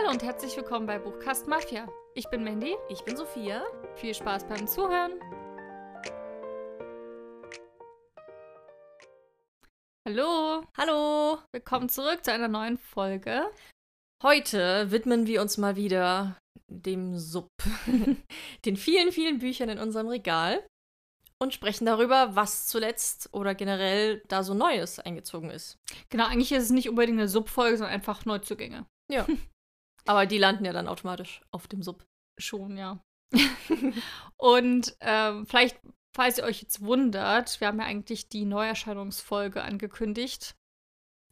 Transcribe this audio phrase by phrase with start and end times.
[0.00, 1.86] Hallo und herzlich willkommen bei Buchkast Mafia.
[2.14, 2.74] Ich bin Mandy.
[2.88, 3.62] Ich bin Sophia.
[3.96, 5.12] Viel Spaß beim Zuhören.
[10.08, 10.64] Hallo.
[10.78, 11.38] Hallo.
[11.52, 13.50] Willkommen zurück zu einer neuen Folge.
[14.22, 16.38] Heute widmen wir uns mal wieder
[16.68, 17.48] dem Sub,
[18.64, 20.66] den vielen, vielen Büchern in unserem Regal
[21.42, 25.76] und sprechen darüber, was zuletzt oder generell da so Neues eingezogen ist.
[26.08, 28.86] Genau, eigentlich ist es nicht unbedingt eine Sub-Folge, sondern einfach Neuzugänge.
[29.12, 29.26] Ja.
[30.10, 32.04] Aber die landen ja dann automatisch auf dem Sub.
[32.36, 32.98] Schon, ja.
[34.36, 35.78] und ähm, vielleicht,
[36.16, 40.56] falls ihr euch jetzt wundert, wir haben ja eigentlich die Neuerscheinungsfolge angekündigt.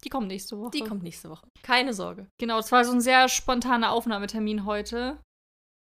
[0.05, 0.71] Die kommt nächste Woche.
[0.71, 1.49] Die kommt nächste Woche.
[1.65, 2.31] Keine Sorge.
[2.39, 5.21] Genau, es war so ein sehr spontaner Aufnahmetermin heute.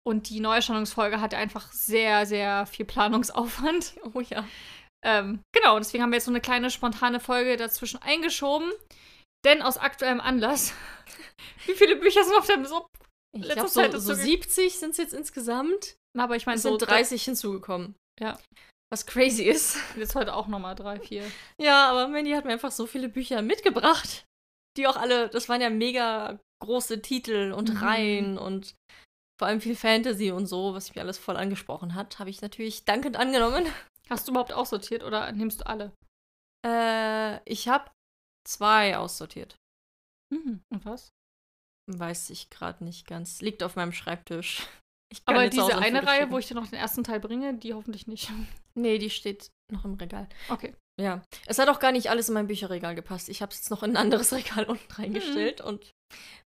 [0.07, 3.95] Und die Neuerscheinungsfolge hatte einfach sehr, sehr viel Planungsaufwand.
[4.13, 4.45] Oh ja.
[5.03, 8.71] Ähm, genau, deswegen haben wir jetzt so eine kleine spontane Folge dazwischen eingeschoben.
[9.45, 10.73] Denn aus aktuellem Anlass,
[11.67, 12.89] wie viele Bücher sind auf dem Sub?
[13.37, 15.97] Ich glaube, so, so 70 sind es jetzt insgesamt.
[16.17, 17.97] Na, aber ich meine, es sind 30 hinzugekommen.
[18.21, 18.39] Ja.
[18.93, 19.77] Was crazy ist.
[19.97, 21.25] Jetzt heute auch nochmal drei, vier.
[21.61, 24.25] Ja, aber Mandy hat mir einfach so viele Bücher mitgebracht.
[24.77, 27.77] Die auch alle, das waren ja mega große Titel und Mhm.
[27.77, 28.77] Reihen und
[29.37, 32.85] vor allem viel Fantasy und so, was mich alles voll angesprochen hat, habe ich natürlich
[32.85, 33.67] dankend angenommen.
[34.09, 35.93] Hast du überhaupt aussortiert oder nimmst du alle?
[36.65, 37.91] Äh, ich habe
[38.47, 39.57] zwei aussortiert.
[40.33, 40.63] Mhm.
[40.73, 41.11] Und was?
[41.91, 43.41] Weiß ich gerade nicht ganz.
[43.41, 44.67] Liegt auf meinem Schreibtisch.
[45.27, 48.31] Aber diese eine Reihe, wo ich dir noch den ersten Teil bringe, die hoffentlich nicht.
[48.77, 50.29] Nee, die steht noch im Regal.
[50.49, 50.75] Okay.
[51.01, 51.23] Ja.
[51.47, 53.29] Es hat auch gar nicht alles in mein Bücherregal gepasst.
[53.29, 55.93] Ich habe es jetzt noch in ein anderes Regal unten reingestellt und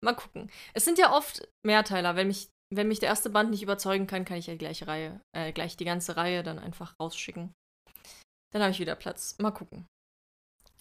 [0.02, 0.50] mal gucken.
[0.74, 2.16] Es sind ja oft Mehrteiler.
[2.16, 4.86] Wenn mich, wenn mich der erste Band nicht überzeugen kann, kann ich ja die gleiche
[4.86, 7.54] Reihe, äh, gleich die ganze Reihe dann einfach rausschicken.
[8.52, 9.36] Dann habe ich wieder Platz.
[9.38, 9.86] Mal gucken.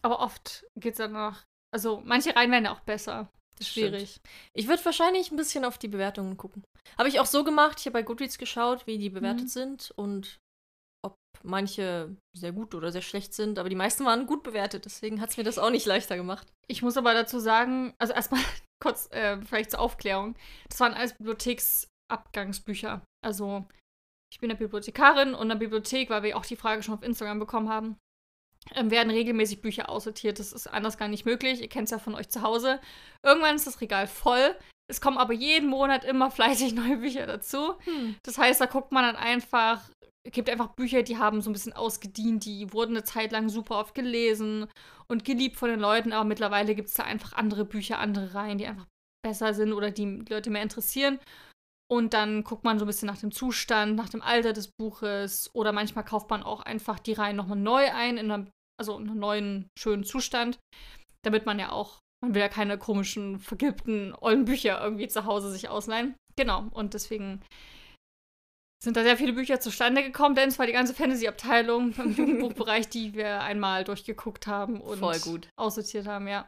[0.01, 1.43] Aber oft geht es danach.
[1.73, 3.29] Also, manche Reihen werden ja auch besser.
[3.57, 3.87] Das ist Stimmt.
[3.89, 4.21] schwierig.
[4.53, 6.63] Ich würde wahrscheinlich ein bisschen auf die Bewertungen gucken.
[6.97, 7.79] Habe ich auch so gemacht.
[7.79, 9.47] Ich habe bei Goodreads geschaut, wie die bewertet Mhm.
[9.49, 10.37] sind und
[11.03, 13.57] ob manche sehr gut oder sehr schlecht sind.
[13.59, 14.85] Aber die meisten waren gut bewertet.
[14.85, 16.47] Deswegen hat es mir das auch nicht leichter gemacht.
[16.67, 18.41] Ich muss aber dazu sagen, also erstmal
[18.83, 20.35] kurz, äh, vielleicht zur Aufklärung.
[20.69, 23.01] Das waren alles Bibliotheksabgangsbücher.
[23.25, 23.65] Also,
[24.31, 27.03] ich bin eine Bibliothekarin und in der Bibliothek, weil wir auch die Frage schon auf
[27.03, 27.97] Instagram bekommen haben,
[28.75, 30.39] ähm, werden regelmäßig Bücher aussortiert.
[30.39, 31.61] Das ist anders gar nicht möglich.
[31.61, 32.79] Ihr kennt es ja von euch zu Hause.
[33.23, 34.55] Irgendwann ist das Regal voll.
[34.89, 37.75] Es kommen aber jeden Monat immer fleißig neue Bücher dazu.
[38.23, 39.89] Das heißt, da guckt man dann einfach,
[40.23, 43.49] es gibt einfach Bücher, die haben so ein bisschen ausgedient, die wurden eine Zeit lang
[43.49, 44.67] super oft gelesen
[45.07, 48.57] und geliebt von den Leuten, aber mittlerweile gibt es da einfach andere Bücher, andere Reihen,
[48.57, 48.87] die einfach
[49.23, 51.19] besser sind oder die Leute mehr interessieren.
[51.89, 55.49] Und dann guckt man so ein bisschen nach dem Zustand, nach dem Alter des Buches
[55.53, 59.09] oder manchmal kauft man auch einfach die Reihen nochmal neu ein, in einem, also in
[59.09, 60.59] einem neuen, schönen Zustand,
[61.23, 65.51] damit man ja auch, man will ja keine komischen, vergilbten, ollen Bücher irgendwie zu Hause
[65.51, 66.15] sich ausleihen.
[66.35, 67.41] Genau, und deswegen
[68.83, 72.87] sind da sehr viele Bücher zustande gekommen, denn es war die ganze Fantasy-Abteilung im Jugendbuchbereich,
[72.89, 75.49] die wir einmal durchgeguckt haben und Voll gut.
[75.57, 76.47] aussortiert haben, ja.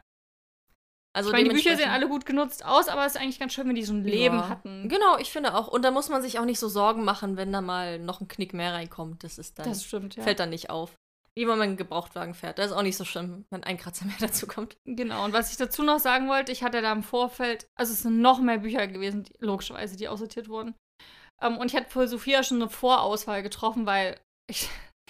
[1.12, 3.52] Also ich meine, die Bücher sehen alle gut genutzt aus, aber es ist eigentlich ganz
[3.52, 4.48] schön, wenn die so ein Leben Ja.
[4.48, 4.88] hatten.
[4.88, 5.66] Genau, ich finde auch.
[5.66, 8.28] Und da muss man sich auch nicht so Sorgen machen, wenn da mal noch ein
[8.28, 9.24] Knick mehr reinkommt.
[9.24, 10.22] Das ist dann, Das stimmt, ja.
[10.22, 10.94] fällt dann nicht auf.
[11.36, 12.58] Wie wenn man einen Gebrauchtwagen fährt.
[12.58, 14.76] Das ist auch nicht so schlimm, wenn ein Kratzer mehr dazu kommt.
[14.84, 18.02] Genau, und was ich dazu noch sagen wollte, ich hatte da im Vorfeld, also es
[18.02, 20.74] sind noch mehr Bücher gewesen, die, logischerweise, die aussortiert wurden.
[21.40, 24.20] Ähm, und ich hatte für Sophia schon eine Vorauswahl getroffen, weil
[24.50, 24.68] ich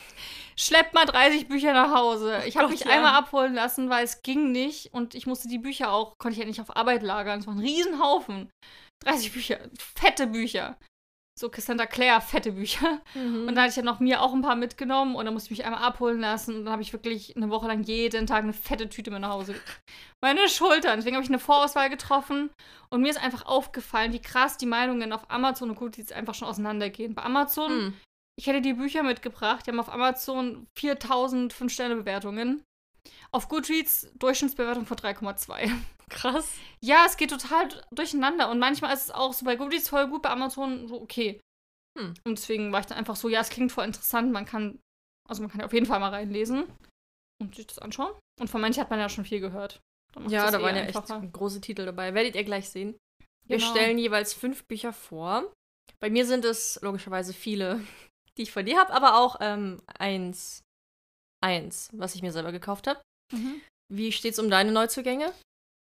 [0.56, 2.42] schlepp mal 30 Bücher nach Hause.
[2.47, 2.91] Ich habe mich ja.
[2.91, 6.41] einmal abholen lassen, weil es ging nicht und ich musste die Bücher auch, konnte ich
[6.41, 7.41] ja nicht auf Arbeit lagern.
[7.41, 8.50] Es war ein Riesenhaufen.
[9.04, 10.76] 30 Bücher, fette Bücher.
[11.40, 13.00] So Cassandra Clare, fette Bücher.
[13.14, 15.58] Und dann hatte ich ja noch mir auch ein paar mitgenommen und dann musste ich
[15.58, 18.52] mich einmal abholen lassen und dann habe ich wirklich eine Woche lang jeden Tag eine
[18.52, 19.54] fette Tüte mit nach Hause.
[20.20, 20.96] Meine Schultern.
[20.98, 22.50] Deswegen habe ich eine Vorauswahl getroffen
[22.90, 26.46] und mir ist einfach aufgefallen, wie krass die Meinungen auf Amazon und jetzt einfach schon
[26.46, 27.14] auseinandergehen.
[27.14, 27.94] Bei Amazon, Hm.
[28.38, 32.62] ich hätte die Bücher mitgebracht, die haben auf Amazon 4000 5-Sterne-Bewertungen.
[33.33, 35.71] Auf Goodreads Durchschnittsbewertung von 3,2.
[36.09, 36.53] Krass.
[36.83, 40.23] Ja, es geht total durcheinander und manchmal ist es auch so bei Goodreads voll gut,
[40.23, 41.41] bei Amazon so okay.
[41.99, 42.14] Hm.
[42.25, 44.81] Und deswegen war ich dann einfach so, ja, es klingt voll interessant, man kann,
[45.29, 46.64] also man kann ja auf jeden Fall mal reinlesen
[47.41, 48.12] und sich das anschauen.
[48.41, 49.81] Und von manchen hat man ja schon viel gehört.
[50.29, 52.14] Ja, da eh waren ja echt große Titel dabei.
[52.14, 52.96] Werdet ihr gleich sehen.
[53.46, 53.70] Wir Genau.
[53.70, 55.53] stellen jeweils fünf Bücher vor.
[56.00, 57.81] Bei mir sind es logischerweise viele,
[58.38, 60.62] die ich von dir habe, aber auch ähm, eins,
[61.42, 63.00] eins, was ich mir selber gekauft habe.
[63.32, 63.60] Mhm.
[63.92, 65.32] Wie steht's um deine Neuzugänge?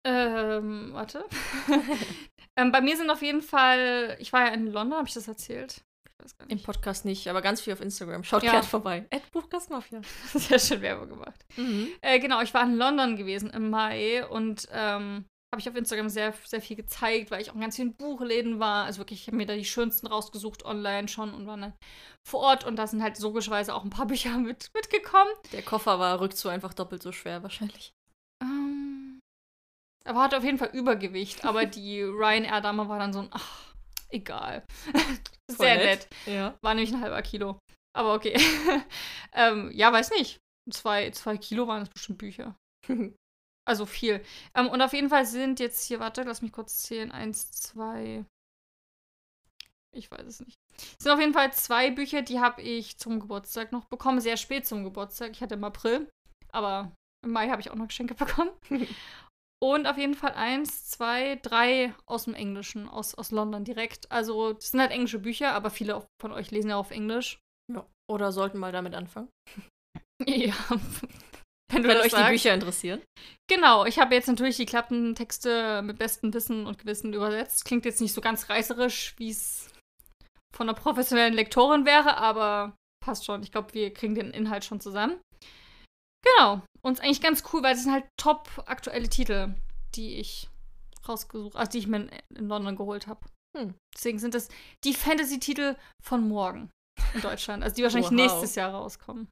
[0.06, 1.24] Ähm, warte.
[2.58, 5.28] ähm, bei mir sind auf jeden Fall, ich war ja in London, habe ich das
[5.28, 5.80] erzählt?
[6.06, 6.66] Ich weiß gar Im nicht.
[6.66, 8.24] Podcast nicht, aber ganz viel auf Instagram.
[8.24, 8.52] Schaut Ja.
[8.52, 9.06] gerne vorbei.
[9.10, 10.00] Ed Buchgast Mafia.
[10.32, 11.44] Sehr schön Werbung gemacht.
[11.56, 11.88] Mhm.
[12.02, 15.24] Äh, genau, ich war in London gewesen im Mai und ähm,
[15.54, 18.58] habe ich auf Instagram sehr, sehr viel gezeigt, weil ich auch in ganz vielen Buchläden
[18.58, 18.86] war.
[18.86, 21.74] Also wirklich, ich habe mir da die schönsten rausgesucht online schon und war dann
[22.26, 25.30] vor Ort und da sind halt logischerweise auch ein paar Bücher mit, mitgekommen.
[25.52, 27.92] Der Koffer war rückzu einfach doppelt so schwer wahrscheinlich.
[28.42, 29.20] Ähm,
[30.04, 31.44] aber hatte auf jeden Fall Übergewicht.
[31.44, 33.74] Aber die Ryanair-Dame war dann so ein, ach,
[34.08, 34.64] egal.
[35.48, 36.08] Sehr nett.
[36.26, 36.58] Ja.
[36.62, 37.60] War nämlich ein halber Kilo.
[37.96, 38.36] Aber okay.
[39.34, 40.40] ähm, ja, weiß nicht.
[40.68, 42.56] Zwei, zwei Kilo waren es bestimmt Bücher.
[43.66, 44.22] Also viel.
[44.54, 47.10] Ähm, und auf jeden Fall sind jetzt hier, warte, lass mich kurz zählen.
[47.10, 48.24] Eins, zwei.
[49.96, 50.56] Ich weiß es nicht.
[50.76, 54.20] Es sind auf jeden Fall zwei Bücher, die habe ich zum Geburtstag noch bekommen.
[54.20, 55.30] Sehr spät zum Geburtstag.
[55.30, 56.10] Ich hatte im April.
[56.50, 56.92] Aber
[57.24, 58.50] im Mai habe ich auch noch Geschenke bekommen.
[59.62, 64.10] und auf jeden Fall eins, zwei, drei aus dem Englischen, aus, aus London direkt.
[64.12, 67.38] Also, das sind halt englische Bücher, aber viele von euch lesen ja auf Englisch.
[67.72, 67.86] ja.
[68.10, 69.28] Oder sollten mal damit anfangen.
[70.26, 70.54] Ja.
[71.72, 72.26] Wenn Wenn euch sagst.
[72.26, 73.02] die Bücher interessieren.
[73.48, 77.64] Genau, ich habe jetzt natürlich die Klappentexte mit bestem Wissen und Gewissen übersetzt.
[77.64, 79.70] Klingt jetzt nicht so ganz reißerisch, wie es
[80.54, 83.42] von einer professionellen Lektorin wäre, aber passt schon.
[83.42, 85.20] Ich glaube, wir kriegen den Inhalt schon zusammen.
[86.24, 86.62] Genau.
[86.82, 89.54] Und ist eigentlich ganz cool, weil es sind halt top aktuelle Titel,
[89.94, 90.48] die ich
[91.06, 93.26] rausgesucht, also die ich mir in, in London geholt habe.
[93.56, 93.74] Hm.
[93.94, 94.48] Deswegen sind das
[94.84, 96.70] die Fantasy-Titel von morgen
[97.14, 98.16] in Deutschland, also die wahrscheinlich Wow.
[98.16, 99.28] nächstes Jahr rauskommen.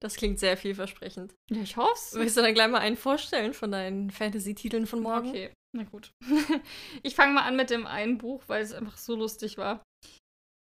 [0.00, 1.34] Das klingt sehr vielversprechend.
[1.50, 5.28] Ja, ich hoffe Willst du dann gleich mal einen vorstellen von deinen Fantasy-Titeln von morgen?
[5.28, 6.10] Okay, na gut.
[7.02, 9.82] ich fange mal an mit dem einen Buch, weil es einfach so lustig war.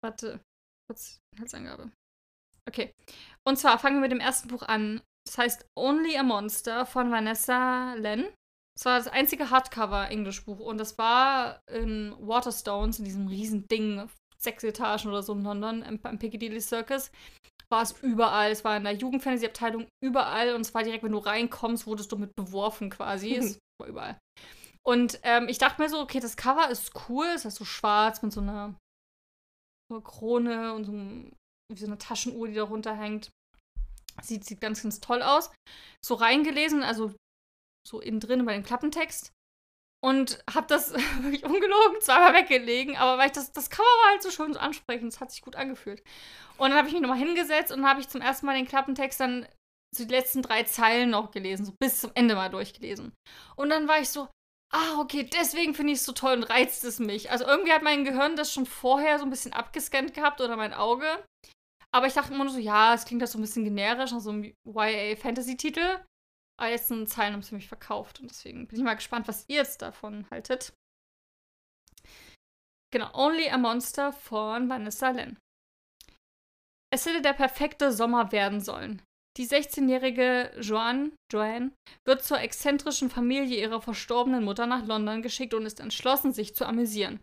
[0.03, 0.39] Warte,
[0.89, 1.91] kurz Inhaltsangabe.
[2.67, 2.91] Okay.
[3.47, 5.01] Und zwar fangen wir mit dem ersten Buch an.
[5.25, 8.33] Das heißt Only a Monster von Vanessa Len.
[8.77, 14.09] Das war das einzige Hardcover-Englischbuch und das war in Waterstones, in diesem riesen Ding,
[14.41, 17.11] sechs Etagen oder so in London, im, am Piccadilly Circus.
[17.71, 18.51] War es überall.
[18.51, 22.17] Es war in der Jugendfantasy-Abteilung überall und es war direkt, wenn du reinkommst, wurdest du
[22.17, 23.35] mit beworfen quasi.
[23.35, 24.19] Es war überall.
[24.87, 27.27] Und ähm, ich dachte mir so, okay, das Cover ist cool.
[27.27, 28.75] Es ist so schwarz mit so einer,
[29.89, 31.31] so einer Krone und so, einem,
[31.75, 33.29] so einer Taschenuhr, die da runterhängt.
[34.21, 35.51] Sieht, sieht ganz, ganz toll aus.
[36.03, 37.13] So reingelesen, also
[37.87, 39.31] so innen drin bei dem Klappentext.
[40.01, 44.23] Und hab das wirklich ungelogen zweimal weggelegen, aber weil ich das, das Cover war halt
[44.23, 46.01] so schön so ansprechend, es hat sich gut angefühlt.
[46.57, 49.19] Und dann habe ich mich nochmal hingesetzt und habe ich zum ersten Mal den Klappentext
[49.19, 49.47] dann
[49.95, 53.13] so die letzten drei Zeilen noch gelesen, so bis zum Ende mal durchgelesen.
[53.55, 54.29] Und dann war ich so,
[54.71, 57.31] ah, okay, deswegen finde ich es so toll und reizt es mich.
[57.31, 60.73] Also irgendwie hat mein Gehirn das schon vorher so ein bisschen abgescannt gehabt oder mein
[60.73, 61.07] Auge.
[61.91, 64.29] Aber ich dachte immer nur so, ja, es klingt das so ein bisschen generisch, so
[64.29, 65.99] einem YA-Fantasy-Titel.
[66.59, 69.45] Aber jetzt sind Zeilen haben sie mich verkauft und deswegen bin ich mal gespannt, was
[69.47, 70.73] ihr jetzt davon haltet.
[72.91, 75.37] Genau, Only a Monster von Vanessa Len.
[76.91, 79.01] Es hätte der perfekte Sommer werden sollen.
[79.37, 81.71] Die 16-jährige Joanne, Joanne
[82.05, 86.65] wird zur exzentrischen Familie ihrer verstorbenen Mutter nach London geschickt und ist entschlossen, sich zu
[86.65, 87.21] amüsieren.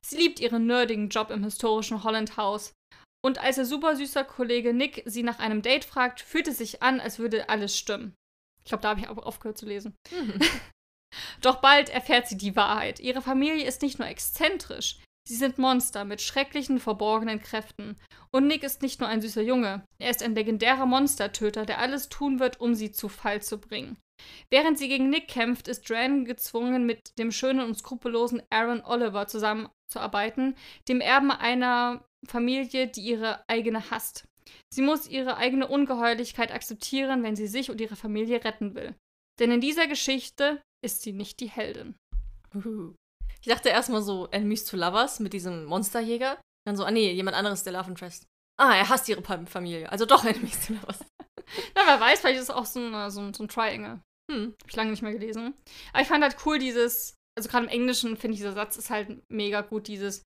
[0.00, 2.72] Sie liebt ihren nerdigen Job im historischen Holland House.
[3.22, 7.00] Und als ihr supersüßer Kollege Nick sie nach einem Date fragt, fühlt es sich an,
[7.00, 8.14] als würde alles stimmen.
[8.64, 9.96] Ich glaube, da habe ich auch aufgehört zu lesen.
[10.10, 10.38] Mhm.
[11.42, 13.00] Doch bald erfährt sie die Wahrheit.
[13.00, 14.98] Ihre Familie ist nicht nur exzentrisch,
[15.28, 17.98] sie sind Monster mit schrecklichen, verborgenen Kräften.
[18.30, 22.08] Und Nick ist nicht nur ein süßer Junge, er ist ein legendärer Monstertöter, der alles
[22.08, 23.98] tun wird, um sie zu Fall zu bringen.
[24.50, 29.26] Während sie gegen Nick kämpft, ist Dran gezwungen, mit dem schönen und skrupellosen Aaron Oliver
[29.26, 30.54] zusammenzuarbeiten,
[30.88, 34.28] dem Erben einer Familie, die ihre eigene hasst.
[34.72, 38.94] Sie muss ihre eigene Ungeheuerlichkeit akzeptieren, wenn sie sich und ihre Familie retten will.
[39.38, 41.94] Denn in dieser Geschichte ist sie nicht die Heldin.
[43.40, 46.40] Ich dachte erstmal so Enemies to Lovers mit diesem Monsterjäger.
[46.66, 48.26] Dann so, ah nee, jemand anderes, der Love Interest.
[48.60, 49.90] Ah, er hasst ihre Familie.
[49.90, 51.00] Also doch Enemies to Lovers.
[51.74, 54.00] Na, wer weiß, vielleicht ist es auch so ein, so ein, so ein Triangle.
[54.30, 54.54] Hm.
[54.60, 55.54] Hab ich lange nicht mehr gelesen.
[55.92, 58.90] Aber ich fand halt cool, dieses, also gerade im Englischen finde ich, dieser Satz ist
[58.90, 60.22] halt mega gut, dieses,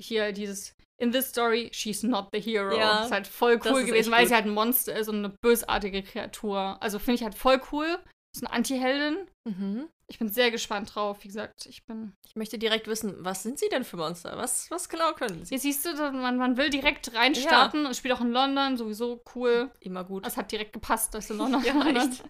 [0.00, 2.76] hier, dieses, in this story, she's not the hero.
[2.76, 4.28] Ja, ist halt voll das cool gewesen, weil gut.
[4.28, 6.76] sie halt ein Monster ist und eine bösartige Kreatur.
[6.80, 7.98] Also finde ich halt voll cool.
[8.34, 9.26] Ist eine Anti-Heldin.
[9.48, 9.88] Mhm.
[10.10, 11.18] Ich bin sehr gespannt drauf.
[11.22, 12.14] Wie gesagt, ich bin.
[12.26, 14.36] Ich möchte direkt wissen, was sind sie denn für Monster?
[14.36, 15.50] Was, was genau können sie?
[15.50, 19.70] Hier siehst du, man, man will direkt reinstarten und spielt auch in London, sowieso cool.
[19.80, 20.26] Immer gut.
[20.26, 22.24] Es hat direkt gepasst, dass du in London Ja, echt.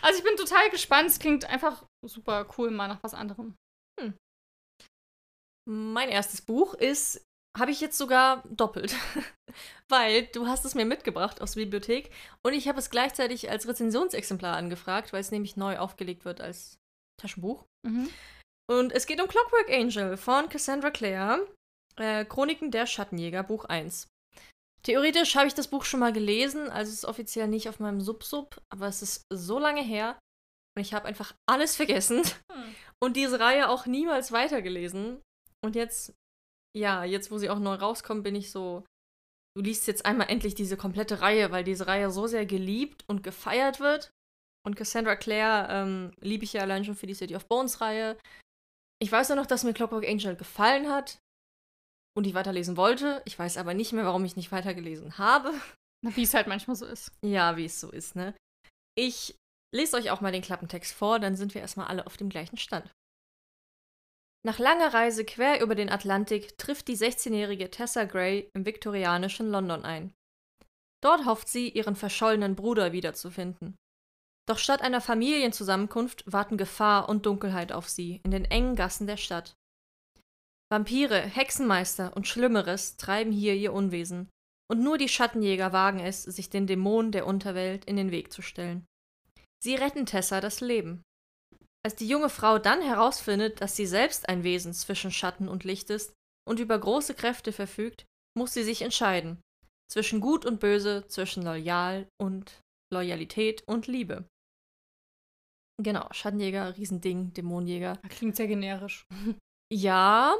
[0.00, 1.08] Also ich bin total gespannt.
[1.08, 3.54] Es klingt einfach super cool, mal nach was anderem.
[5.68, 7.24] Mein erstes Buch ist,
[7.58, 8.94] habe ich jetzt sogar doppelt.
[9.88, 12.10] weil du hast es mir mitgebracht aus der Bibliothek
[12.42, 16.78] und ich habe es gleichzeitig als Rezensionsexemplar angefragt, weil es nämlich neu aufgelegt wird als
[17.20, 17.66] Taschenbuch.
[17.86, 18.08] Mhm.
[18.70, 21.46] Und es geht um Clockwork Angel von Cassandra Clare,
[21.96, 24.08] äh, Chroniken der Schattenjäger, Buch 1.
[24.82, 28.00] Theoretisch habe ich das Buch schon mal gelesen, also es ist offiziell nicht auf meinem
[28.00, 30.18] Sub-Sub, aber es ist so lange her
[30.76, 32.22] und ich habe einfach alles vergessen.
[32.50, 32.74] Hm.
[33.02, 35.20] und diese Reihe auch niemals weitergelesen.
[35.64, 36.14] Und jetzt,
[36.76, 38.84] ja, jetzt, wo sie auch neu rauskommt, bin ich so,
[39.56, 43.22] du liest jetzt einmal endlich diese komplette Reihe, weil diese Reihe so sehr geliebt und
[43.22, 44.10] gefeiert wird.
[44.64, 48.16] Und Cassandra Clare ähm, liebe ich ja allein schon für die City of Bones Reihe.
[49.00, 51.18] Ich weiß nur noch, dass mir Clockwork Angel gefallen hat
[52.16, 53.22] und ich weiterlesen wollte.
[53.24, 55.52] Ich weiß aber nicht mehr, warum ich nicht weitergelesen habe.
[56.02, 57.12] Wie es halt manchmal so ist.
[57.24, 58.34] Ja, wie es so ist, ne?
[58.96, 59.36] Ich
[59.74, 62.58] lese euch auch mal den Klappentext vor, dann sind wir erstmal alle auf dem gleichen
[62.58, 62.92] Stand.
[64.44, 69.84] Nach langer Reise quer über den Atlantik trifft die 16-jährige Tessa Gray im viktorianischen London
[69.84, 70.12] ein.
[71.00, 73.76] Dort hofft sie, ihren verschollenen Bruder wiederzufinden.
[74.48, 79.16] Doch statt einer Familienzusammenkunft warten Gefahr und Dunkelheit auf sie in den engen Gassen der
[79.16, 79.54] Stadt.
[80.70, 84.28] Vampire, Hexenmeister und Schlimmeres treiben hier ihr Unwesen,
[84.68, 88.42] und nur die Schattenjäger wagen es, sich den Dämonen der Unterwelt in den Weg zu
[88.42, 88.86] stellen.
[89.62, 91.02] Sie retten Tessa das Leben.
[91.84, 95.90] Als die junge Frau dann herausfindet, dass sie selbst ein Wesen zwischen Schatten und Licht
[95.90, 96.12] ist
[96.48, 98.04] und über große Kräfte verfügt,
[98.36, 99.40] muss sie sich entscheiden.
[99.90, 102.60] Zwischen Gut und Böse, zwischen Loyal und
[102.92, 104.24] Loyalität und Liebe.
[105.82, 107.96] Genau, Schattenjäger, Riesending, Dämonenjäger.
[108.08, 109.04] Klingt sehr generisch.
[109.72, 110.34] Ja.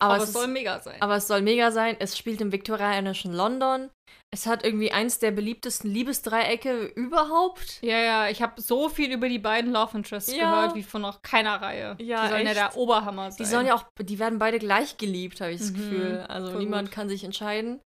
[0.00, 1.00] Aber, Aber, es es soll mega sein.
[1.02, 1.96] aber es soll mega sein.
[1.98, 3.90] Es spielt im viktorianischen London.
[4.30, 7.82] Es hat irgendwie eins der beliebtesten Liebesdreiecke überhaupt.
[7.82, 10.54] ja, ja, ich habe so viel über die beiden Love Interests Ja.
[10.54, 11.96] gehört, wie von noch keiner Reihe.
[11.98, 12.56] Ja, die sollen ja echt.
[12.60, 13.38] der Oberhammer sein.
[13.38, 16.26] Die sollen ja auch, die werden beide gleich geliebt, habe ich das Mhm, Gefühl.
[16.28, 16.94] Also niemand gut.
[16.94, 17.80] kann sich entscheiden.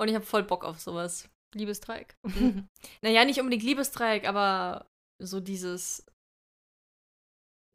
[0.00, 1.28] Und ich habe voll Bock auf sowas.
[1.54, 2.14] Liebesdreieck.
[3.02, 4.86] Naja, nicht unbedingt Liebesdreieck, aber
[5.20, 6.04] so dieses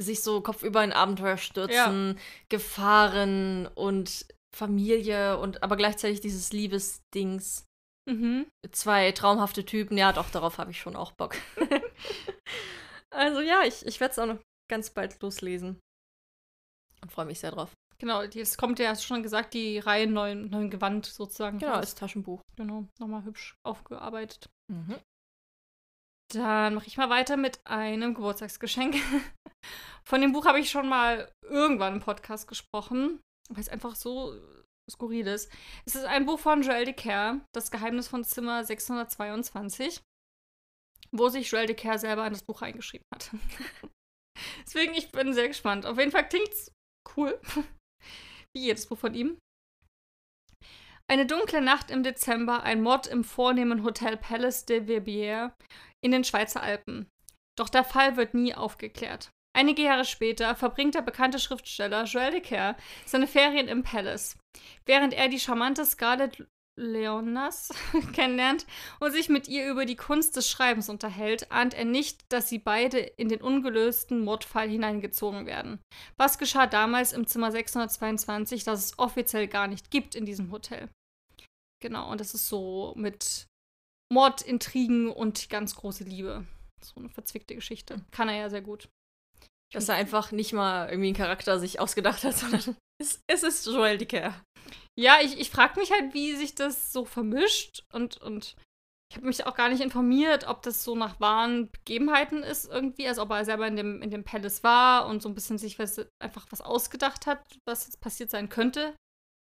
[0.03, 2.19] sich so kopfüber in Abenteuer stürzen,
[2.49, 7.65] Gefahren und Familie und aber gleichzeitig dieses Liebesdings.
[8.05, 8.45] mhm.
[8.71, 11.35] Zwei traumhafte Typen, ja doch, darauf habe ich schon auch Bock.
[13.09, 15.79] also ja, ich, ich werde es auch noch ganz bald loslesen.
[17.01, 17.71] Und freue mich sehr drauf.
[17.97, 21.59] Genau, jetzt kommt ja hast du schon gesagt, die Reihe neuen, neuen Gewand sozusagen.
[21.59, 22.41] Genau, als Taschenbuch.
[22.55, 24.49] Genau, nochmal hübsch aufgearbeitet.
[24.67, 24.97] Mhm.
[26.33, 28.95] Dann mache ich mal weiter mit einem Geburtstagsgeschenk.
[30.03, 34.33] Von dem Buch habe ich schon mal irgendwann im Podcast gesprochen, weil es einfach so
[34.91, 35.51] skurril ist.
[35.85, 40.01] Es ist ein Buch von Joël Decker, Das Geheimnis von Zimmer 622,
[41.11, 43.31] wo sich Joël Decker selber in das Buch reingeschrieben hat.
[44.65, 45.85] Deswegen, ich bin sehr gespannt.
[45.85, 46.71] Auf jeden Fall klingt's
[47.15, 47.39] cool.
[48.53, 49.37] Wie jedes Buch von ihm.
[51.13, 55.51] Eine dunkle Nacht im Dezember, ein Mord im vornehmen Hotel Palace de Verbières
[56.01, 57.07] in den Schweizer Alpen.
[57.55, 59.29] Doch der Fall wird nie aufgeklärt.
[59.55, 64.39] Einige Jahre später verbringt der bekannte Schriftsteller Joël Decker seine Ferien im Palace.
[64.87, 66.47] Während er die charmante Scarlett
[66.79, 67.69] Leonas
[68.13, 68.65] kennenlernt
[68.99, 72.57] und sich mit ihr über die Kunst des Schreibens unterhält, ahnt er nicht, dass sie
[72.57, 75.79] beide in den ungelösten Mordfall hineingezogen werden.
[76.17, 80.89] Was geschah damals im Zimmer 622, das es offiziell gar nicht gibt in diesem Hotel?
[81.83, 83.49] Genau, und das ist so mit
[84.09, 86.47] Mordintrigen und ganz große Liebe.
[86.81, 88.05] So eine verzwickte Geschichte.
[88.11, 88.87] Kann er ja sehr gut.
[89.73, 93.65] Dass er einfach nicht mal irgendwie einen Charakter sich ausgedacht hat, sondern es, es ist
[93.65, 94.33] Joel Dicker.
[94.97, 98.55] Ja, ich, ich frage mich halt, wie sich das so vermischt und, und
[99.11, 103.09] ich habe mich auch gar nicht informiert, ob das so nach wahren Begebenheiten ist irgendwie,
[103.09, 105.79] also ob er selber in dem, in dem Palace war und so ein bisschen sich
[105.79, 108.95] was, einfach was ausgedacht hat, was jetzt passiert sein könnte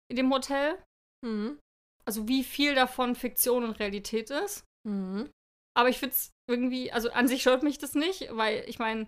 [0.10, 0.82] in dem Hotel.
[1.22, 1.60] Mhm.
[2.10, 4.66] Also wie viel davon Fiktion und Realität ist.
[4.84, 5.30] Mhm.
[5.78, 9.06] Aber ich finde es irgendwie, also an sich stört mich das nicht, weil ich meine,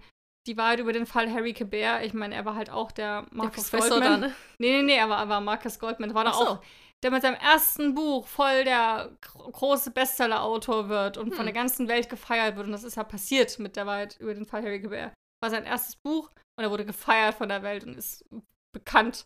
[0.48, 3.72] die Wahrheit über den Fall Harry Cabert, ich meine, er war halt auch der Marcus
[3.72, 4.22] der Professor Goldman.
[4.22, 4.36] da, ne?
[4.60, 6.10] Nee, nee, nee, er war, er war Marcus Goldman.
[6.10, 6.40] Der war da so.
[6.48, 6.62] auch,
[7.02, 11.46] der mit seinem ersten Buch voll der gro- große Bestseller-Autor wird und von Hm.
[11.46, 12.68] der ganzen Welt gefeiert wird.
[12.68, 15.12] Und das ist ja passiert mit der Wahrheit über den Fall Harry Cabert.
[15.42, 18.24] War sein erstes Buch und er wurde gefeiert von der Welt und ist
[18.72, 19.26] bekannt.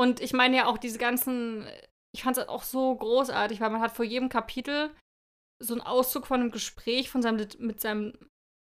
[0.00, 1.66] Und ich meine ja auch diese ganzen,
[2.14, 4.94] ich fand es auch so großartig, weil man hat vor jedem Kapitel
[5.62, 8.16] so einen Auszug von einem Gespräch von seinem, Lit- mit seinem,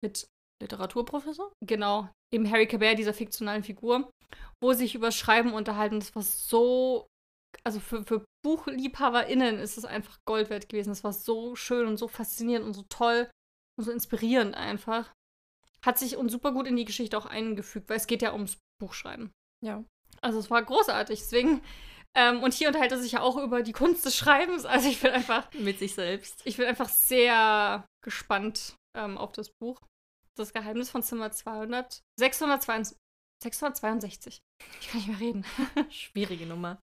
[0.04, 0.26] mit
[0.62, 1.52] Literaturprofessor?
[1.64, 4.10] genau, eben Harry Cabert, dieser fiktionalen Figur,
[4.62, 5.98] wo sie sich über Schreiben unterhalten.
[6.00, 7.06] Das war so,
[7.64, 10.90] also für, für BuchliebhaberInnen ist es einfach Gold wert gewesen.
[10.90, 13.28] Das war so schön und so faszinierend und so toll
[13.78, 15.12] und so inspirierend einfach.
[15.84, 18.58] Hat sich uns super gut in die Geschichte auch eingefügt, weil es geht ja ums
[18.80, 19.32] Buchschreiben.
[19.64, 19.84] Ja.
[20.20, 21.18] Also es war großartig.
[21.18, 21.60] Deswegen,
[22.14, 24.64] ähm, und hier unterhält er sich ja auch über die Kunst des Schreibens.
[24.64, 26.42] Also ich bin einfach Mit sich selbst.
[26.44, 29.80] ich bin einfach sehr gespannt ähm, auf das Buch.
[30.36, 32.96] Das Geheimnis von Zimmer 200, 622,
[33.42, 34.40] 662.
[34.80, 35.44] Ich kann nicht mehr reden.
[35.90, 36.78] Schwierige Nummer.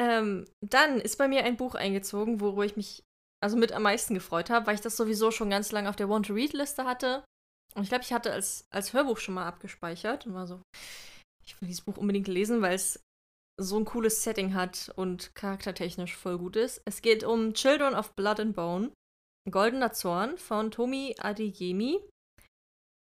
[0.00, 3.02] Ähm, dann ist bei mir ein Buch eingezogen, worüber ich mich
[3.40, 6.08] also mit am meisten gefreut habe, weil ich das sowieso schon ganz lange auf der
[6.08, 7.24] Want-to-Read-Liste hatte
[7.74, 10.60] Und ich glaube, ich hatte als, als Hörbuch schon mal abgespeichert und war so,
[11.44, 13.00] ich will dieses Buch unbedingt lesen, weil es
[13.60, 16.80] so ein cooles Setting hat und charaktertechnisch voll gut ist.
[16.84, 18.92] Es geht um Children of Blood and Bone,
[19.50, 22.00] Goldener Zorn von Tomi Adeyemi.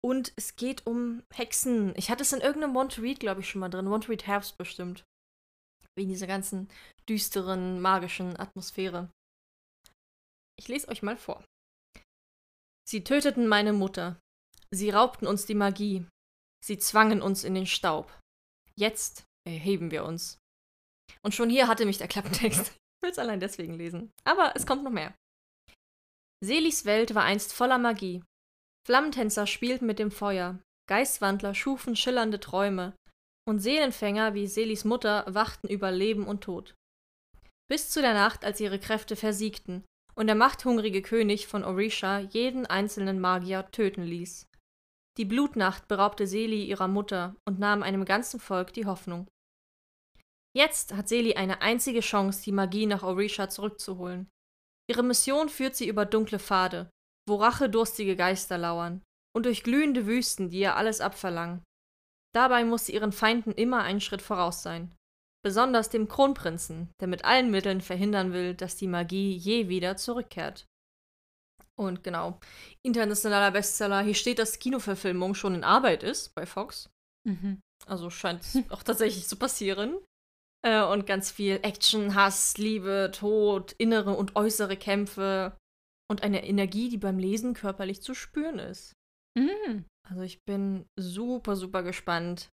[0.06, 1.94] Und es geht um Hexen.
[1.96, 3.90] Ich hatte es in irgendeinem Want glaube ich, schon mal drin.
[3.90, 5.06] Want Herbst bestimmt.
[5.96, 6.70] Wegen dieser ganzen
[7.10, 9.10] düsteren, magischen Atmosphäre.
[10.60, 11.44] Ich lese euch mal vor.
[12.88, 14.20] Sie töteten meine Mutter.
[14.72, 16.06] Sie raubten uns die Magie.
[16.64, 18.12] Sie zwangen uns in den Staub.
[18.76, 20.38] Jetzt erheben wir uns.
[21.22, 22.72] Und schon hier hatte mich der Klappentext.
[22.96, 24.14] Ich will es allein deswegen lesen.
[24.24, 25.14] Aber es kommt noch mehr.
[26.42, 28.24] Selis Welt war einst voller Magie.
[28.88, 30.58] Flammentänzer spielten mit dem Feuer,
[30.88, 32.94] Geistwandler schufen schillernde Träume,
[33.46, 36.76] und Seelenfänger wie Selis Mutter wachten über Leben und Tod.
[37.70, 39.84] Bis zu der Nacht, als ihre Kräfte versiegten
[40.16, 44.48] und der machthungrige König von Orisha jeden einzelnen Magier töten ließ.
[45.18, 49.28] Die Blutnacht beraubte Seli ihrer Mutter und nahm einem ganzen Volk die Hoffnung.
[50.56, 54.30] Jetzt hat Seli eine einzige Chance, die Magie nach Orisha zurückzuholen.
[54.90, 56.90] Ihre Mission führt sie über dunkle Pfade,
[57.28, 59.02] wo rachedurstige Geister lauern,
[59.36, 61.64] und durch glühende Wüsten, die ihr alles abverlangen.
[62.36, 64.94] Dabei muss sie ihren Feinden immer einen Schritt voraus sein.
[65.44, 70.66] Besonders dem Kronprinzen, der mit allen Mitteln verhindern will, dass die Magie je wieder zurückkehrt.
[71.76, 72.40] Und genau,
[72.84, 74.02] internationaler Bestseller.
[74.02, 76.90] Hier steht, dass Kinoverfilmung schon in Arbeit ist bei Fox.
[77.28, 77.62] Mhm.
[77.88, 79.98] Also scheint es auch tatsächlich zu passieren.
[80.66, 85.58] Äh, und ganz viel Action, Hass, Liebe, Tod, innere und äußere Kämpfe
[86.10, 88.94] und eine Energie, die beim Lesen körperlich zu spüren ist.
[89.38, 89.86] Mhm.
[90.08, 92.50] Also ich bin super, super gespannt.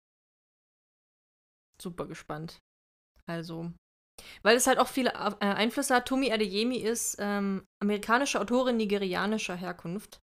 [1.82, 2.60] Super gespannt.
[3.26, 3.72] Also,
[4.42, 6.08] weil es halt auch viele äh, Einflüsse hat.
[6.08, 10.20] Tomi Adeyemi ist ähm, amerikanische Autorin nigerianischer Herkunft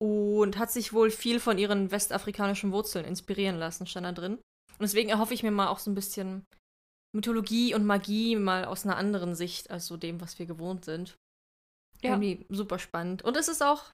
[0.00, 4.34] und hat sich wohl viel von ihren westafrikanischen Wurzeln inspirieren lassen, stand da drin.
[4.34, 6.46] Und deswegen erhoffe ich mir mal auch so ein bisschen
[7.14, 11.16] Mythologie und Magie mal aus einer anderen Sicht als so dem, was wir gewohnt sind.
[12.02, 12.10] Ja.
[12.10, 13.22] Irgendwie super spannend.
[13.22, 13.90] Und es ist auch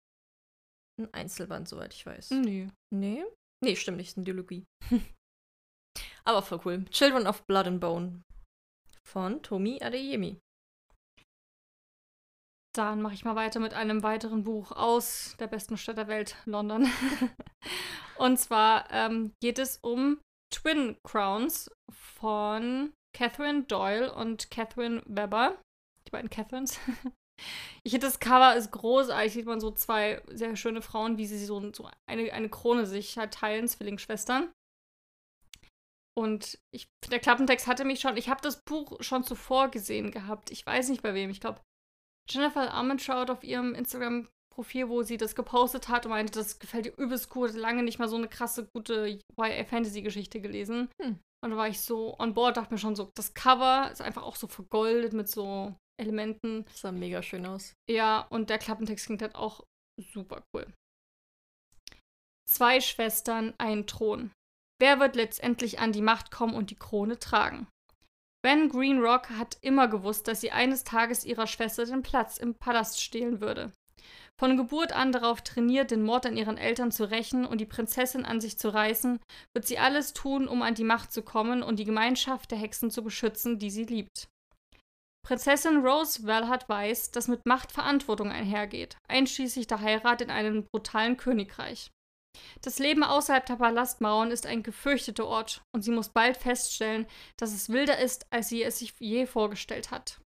[1.00, 2.30] ein Einzelband, soweit ich weiß.
[2.30, 2.68] Nee.
[2.94, 3.24] Nee?
[3.64, 4.64] Nee, stimmt nicht, ist eine Dialogie.
[6.24, 6.84] Aber voll cool.
[6.90, 8.22] Children of Blood and Bone
[9.06, 10.38] von Tomi Adeyemi.
[12.74, 16.36] Dann mache ich mal weiter mit einem weiteren Buch aus der besten Stadt der Welt,
[16.44, 16.86] London.
[18.18, 20.20] und zwar ähm, geht es um
[20.52, 25.56] Twin Crowns von Catherine Doyle und Catherine Weber.
[26.06, 26.78] Die beiden Catherines.
[27.84, 29.30] Ich finde, das Cover ist großartig.
[29.30, 33.18] Sieht man so zwei sehr schöne Frauen, wie sie so, so eine, eine Krone sich
[33.18, 34.50] halt teilen, Zwillingsschwestern.
[36.18, 40.50] Und ich, der Klappentext hatte mich schon, ich habe das Buch schon zuvor gesehen gehabt.
[40.50, 41.28] Ich weiß nicht bei wem.
[41.28, 41.60] Ich glaube,
[42.26, 43.74] Jennifer Armentrout auf ihrem
[44.56, 47.54] Instagram-Profil, wo sie das gepostet hat und meinte, das gefällt ihr übelst gut.
[47.54, 50.88] Lange nicht mal so eine krasse, gute YA-Fantasy-Geschichte gelesen.
[51.00, 51.18] Hm.
[51.44, 54.22] Und da war ich so on board, dachte mir schon so, das Cover ist einfach
[54.22, 56.64] auch so vergoldet mit so Elementen.
[56.64, 57.74] Das sah mega schön aus.
[57.88, 59.64] Ja, und der Klappentext klingt halt auch
[60.12, 60.66] super cool.
[62.48, 64.30] Zwei Schwestern, ein Thron.
[64.80, 67.66] Wer wird letztendlich an die Macht kommen und die Krone tragen?
[68.44, 73.02] Ben Greenrock hat immer gewusst, dass sie eines Tages ihrer Schwester den Platz im Palast
[73.02, 73.72] stehlen würde.
[74.38, 78.26] Von Geburt an darauf trainiert, den Mord an ihren Eltern zu rächen und die Prinzessin
[78.26, 79.18] an sich zu reißen,
[79.54, 82.90] wird sie alles tun, um an die Macht zu kommen und die Gemeinschaft der Hexen
[82.90, 84.28] zu beschützen, die sie liebt.
[85.26, 91.16] Prinzessin Rose Valhart weiß, dass mit Macht Verantwortung einhergeht, einschließlich der Heirat in einem brutalen
[91.16, 91.90] Königreich.
[92.60, 97.06] Das Leben außerhalb der Palastmauern ist ein gefürchteter Ort und sie muss bald feststellen,
[97.38, 100.20] dass es wilder ist, als sie es sich je vorgestellt hat.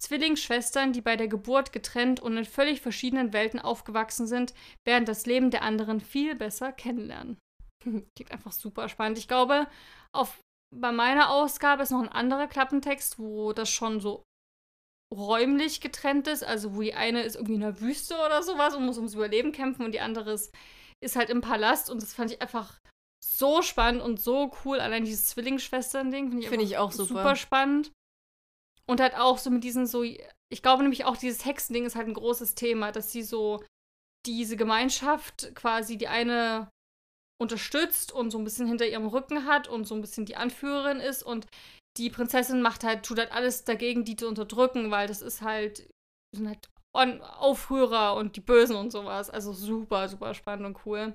[0.00, 4.54] Zwillingsschwestern, die bei der Geburt getrennt und in völlig verschiedenen Welten aufgewachsen sind,
[4.86, 7.38] werden das Leben der anderen viel besser kennenlernen.
[7.82, 9.18] Klingt einfach super spannend.
[9.18, 9.66] Ich glaube,
[10.12, 10.40] auf,
[10.74, 14.22] bei meiner Ausgabe ist noch ein anderer Klappentext, wo das schon so
[15.14, 16.44] räumlich getrennt ist.
[16.44, 19.52] Also, wo die eine ist irgendwie in der Wüste oder sowas und muss ums Überleben
[19.52, 20.54] kämpfen und die andere ist
[21.02, 22.78] ist halt im Palast und das fand ich einfach
[23.24, 24.80] so spannend und so cool.
[24.80, 27.08] Allein dieses Zwillingsschwestern-Ding finde ich, find ich auch super.
[27.08, 27.92] super spannend.
[28.90, 32.08] Und halt auch so mit diesen so, ich glaube nämlich auch dieses Hexending ist halt
[32.08, 33.62] ein großes Thema, dass sie so
[34.26, 36.68] diese Gemeinschaft quasi die eine
[37.40, 40.98] unterstützt und so ein bisschen hinter ihrem Rücken hat und so ein bisschen die Anführerin
[40.98, 41.46] ist und
[41.98, 45.88] die Prinzessin macht halt, tut halt alles dagegen, die zu unterdrücken, weil das ist halt,
[46.34, 49.30] sind halt Aufrührer und die Bösen und sowas.
[49.30, 51.14] Also super, super spannend und cool.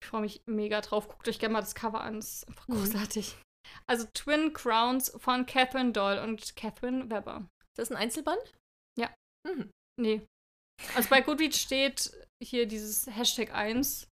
[0.00, 1.08] Ich freue mich mega drauf.
[1.08, 2.14] Guckt euch gerne mal das Cover an.
[2.14, 2.74] Das ist einfach mhm.
[2.74, 3.36] großartig.
[3.88, 7.48] Also Twin Crowns von Catherine Doyle und Catherine Weber.
[7.72, 8.40] Ist das ein Einzelband?
[8.98, 9.14] Ja.
[9.46, 9.70] Mhm.
[10.00, 10.26] Nee.
[10.94, 14.08] Also bei Goodreads steht hier dieses Hashtag 1.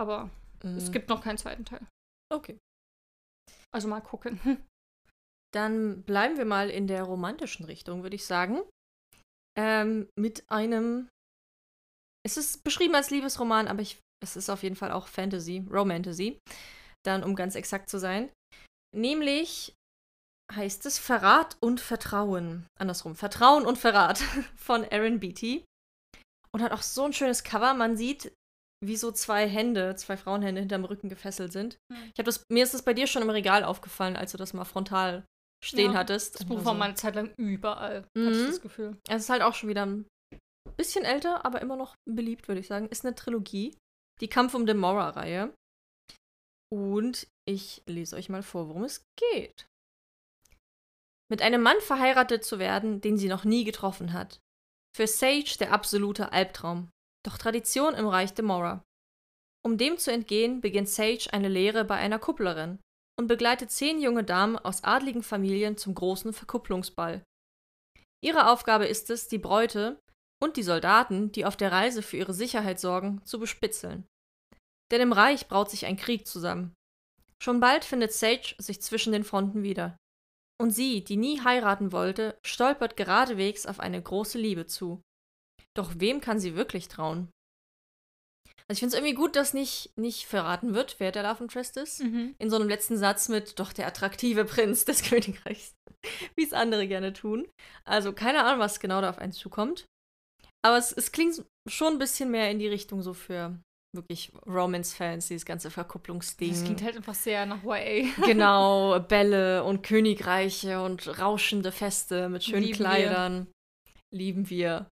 [0.00, 0.30] Aber
[0.62, 0.76] Mhm.
[0.76, 1.86] es gibt noch keinen zweiten Teil.
[2.32, 2.58] Okay.
[3.72, 4.38] Also mal gucken.
[5.54, 8.62] Dann bleiben wir mal in der romantischen Richtung, würde ich sagen.
[9.58, 11.08] Ähm, mit einem.
[12.24, 16.38] Es ist beschrieben als Liebesroman, aber ich, es ist auf jeden Fall auch Fantasy, Romantasy.
[17.04, 18.30] Dann, um ganz exakt zu sein.
[18.94, 19.74] Nämlich
[20.52, 22.66] heißt es Verrat und Vertrauen.
[22.78, 24.18] Andersrum, Vertrauen und Verrat
[24.56, 25.64] von Aaron Beatty.
[26.52, 27.74] Und hat auch so ein schönes Cover.
[27.74, 28.32] Man sieht,
[28.84, 31.76] wie so zwei Hände, zwei Frauenhände hinterm Rücken gefesselt sind.
[31.92, 32.10] Hm.
[32.12, 34.52] Ich hab das, mir ist das bei dir schon im Regal aufgefallen, als du das
[34.52, 35.24] mal frontal
[35.64, 36.40] stehen Ja, hattest.
[36.40, 38.32] Das Buch war mal eine Zeit lang überall, hatte Mhm.
[38.32, 38.96] ich das Gefühl.
[39.08, 40.06] Es ist halt auch schon wieder ein
[40.76, 42.88] bisschen älter, aber immer noch beliebt, würde ich sagen.
[42.88, 43.76] Ist eine Trilogie.
[44.20, 45.52] Die Kampf um Demora-Reihe.
[46.72, 49.66] Und ich lese euch mal vor, worum es geht.
[51.30, 54.40] Mit einem Mann verheiratet zu werden, den sie noch nie getroffen hat.
[54.96, 56.90] Für Sage der absolute Albtraum.
[57.24, 58.82] Doch Tradition im Reich Demora.
[59.64, 62.78] Um dem zu entgehen, beginnt Sage eine Lehre bei einer Kupplerin
[63.18, 67.22] und begleitet zehn junge Damen aus adligen Familien zum großen Verkupplungsball.
[68.24, 70.00] Ihre Aufgabe ist es, die Bräute
[70.42, 74.06] und die Soldaten, die auf der Reise für ihre Sicherheit sorgen, zu bespitzeln.
[74.90, 76.74] Denn im Reich braut sich ein Krieg zusammen.
[77.42, 79.96] Schon bald findet Sage sich zwischen den Fronten wieder.
[80.60, 85.00] Und sie, die nie heiraten wollte, stolpert geradewegs auf eine große Liebe zu.
[85.74, 87.30] Doch wem kann sie wirklich trauen?
[88.68, 91.76] Also ich finde es irgendwie gut, dass nicht, nicht verraten wird, wer der Love Interest
[91.76, 92.34] ist Mhm.
[92.38, 95.74] in so einem letzten Satz mit doch der attraktive Prinz des Königreichs,
[96.36, 97.48] wie es andere gerne tun.
[97.84, 99.86] Also keine Ahnung, was genau da auf einen zukommt.
[100.62, 103.58] Aber es, es klingt schon ein bisschen mehr in die Richtung so für
[103.94, 106.50] wirklich Romance-Fans, dieses ganze Verkupplungsding.
[106.50, 108.08] Das klingt halt einfach sehr nach YA.
[108.24, 112.86] genau, Bälle und Königreiche und rauschende Feste mit schönen Lieben wir.
[112.86, 113.46] Kleidern.
[114.14, 114.88] Lieben wir.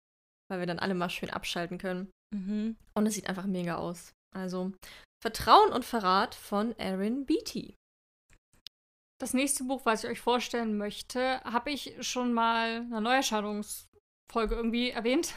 [0.49, 2.09] Weil wir dann alle mal schön abschalten können.
[2.33, 2.75] Mhm.
[2.93, 4.13] Und es sieht einfach mega aus.
[4.35, 4.71] Also
[5.21, 7.75] Vertrauen und Verrat von Aaron Beatty.
[9.19, 14.55] Das nächste Buch, was ich euch vorstellen möchte, habe ich schon mal in einer Neuerscheinungsfolge
[14.55, 15.33] irgendwie erwähnt.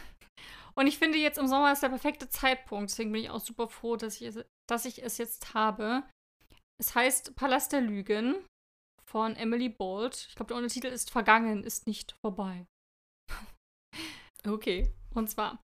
[0.80, 2.90] Und ich finde, jetzt im Sommer ist der perfekte Zeitpunkt.
[2.90, 6.04] Deswegen bin ich auch super froh, dass ich es, dass ich es jetzt habe.
[6.80, 8.46] Es heißt Palast der Lügen
[9.04, 10.24] von Emily Bolt.
[10.30, 12.66] Ich glaube, der Untertitel ist Vergangen ist nicht vorbei.
[14.46, 14.90] Okay.
[15.12, 15.62] Und zwar: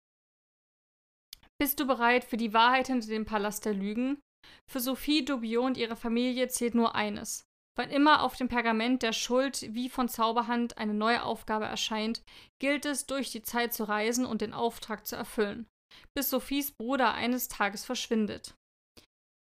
[1.59, 4.21] Bist du bereit für die Wahrheit hinter dem Palast der Lügen?
[4.69, 7.48] Für Sophie Dubiot und ihre Familie zählt nur eines.
[7.77, 12.23] Wann immer auf dem Pergament der Schuld wie von Zauberhand eine neue Aufgabe erscheint,
[12.59, 15.67] gilt es, durch die Zeit zu reisen und den Auftrag zu erfüllen,
[16.13, 18.53] bis Sophies Bruder eines Tages verschwindet.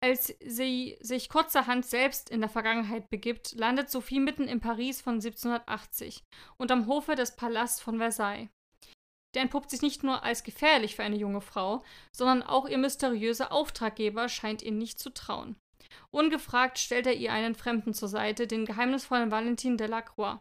[0.05, 5.15] Als sie sich kurzerhand selbst in der Vergangenheit begibt, landet Sophie mitten in Paris von
[5.15, 6.25] 1780
[6.59, 8.51] und am Hofe des Palasts von Versailles.
[9.35, 11.83] Der entpuppt sich nicht nur als gefährlich für eine junge Frau,
[12.13, 15.57] sondern auch ihr mysteriöser Auftraggeber scheint ihr nicht zu trauen.
[16.11, 20.40] Ungefragt stellt er ihr einen Fremden zur Seite, den geheimnisvollen Valentin Delacroix.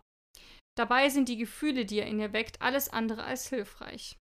[0.78, 4.18] Dabei sind die Gefühle, die er in ihr weckt, alles andere als hilfreich.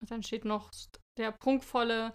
[0.00, 0.70] Und dann steht noch
[1.18, 2.14] der prunkvolle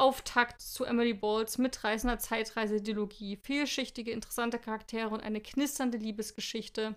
[0.00, 6.96] Auftakt zu Emily Bolts mitreißender Zeitreise-Dilogie, vielschichtige, interessante Charaktere und eine knisternde Liebesgeschichte.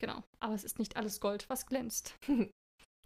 [0.00, 2.14] Genau, aber es ist nicht alles Gold, was glänzt.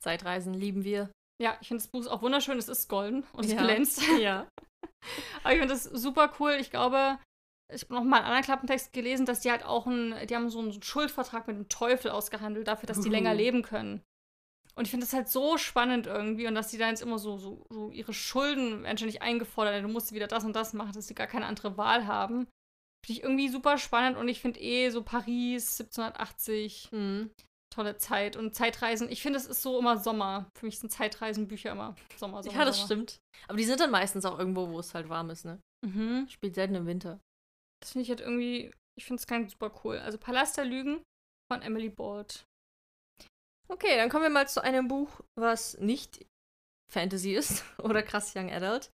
[0.00, 1.10] Zeitreisen lieben wir.
[1.40, 2.58] Ja, ich finde das Buch auch wunderschön.
[2.58, 3.62] Es ist golden und es Ja.
[3.62, 4.02] glänzt.
[4.20, 4.48] Ja.
[5.42, 6.52] Aber ich finde das super cool.
[6.60, 7.18] Ich glaube,
[7.72, 10.50] ich habe noch mal einen anderen Klappentext gelesen, dass die halt auch einen, die haben
[10.50, 13.12] so einen Schuldvertrag mit dem Teufel ausgehandelt, dafür, dass die Uhu.
[13.12, 14.02] länger leben können.
[14.74, 17.36] Und ich finde das halt so spannend irgendwie und dass die da jetzt immer so,
[17.36, 19.84] so, so ihre Schulden werden ständig eingefordert.
[19.84, 22.46] Du musst wieder das und das machen, dass sie gar keine andere Wahl haben.
[23.04, 27.30] Finde ich irgendwie super spannend und ich finde eh so Paris 1780 Hm.
[27.72, 29.10] Tolle Zeit und Zeitreisen.
[29.10, 30.48] Ich finde, es ist so immer Sommer.
[30.56, 32.56] Für mich sind Zeitreisenbücher immer Sommer, Sommer.
[32.56, 32.86] Ja, das Sommer.
[32.86, 33.20] stimmt.
[33.48, 35.60] Aber die sind dann meistens auch irgendwo, wo es halt warm ist, ne?
[35.84, 36.28] Mhm.
[36.28, 37.20] Spielt selten im Winter.
[37.80, 39.98] Das finde ich halt irgendwie, ich finde es ganz super cool.
[39.98, 41.02] Also Palast der Lügen
[41.50, 42.44] von Emily Bolt.
[43.68, 46.24] Okay, dann kommen wir mal zu einem Buch, was nicht
[46.92, 48.90] Fantasy ist oder krass Young Adult.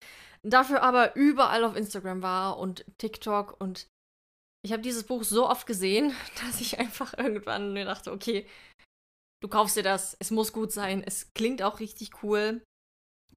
[0.43, 3.87] Dafür aber überall auf Instagram war und TikTok und
[4.65, 8.47] ich habe dieses Buch so oft gesehen, dass ich einfach irgendwann mir dachte, okay,
[9.43, 12.63] du kaufst dir das, es muss gut sein, es klingt auch richtig cool.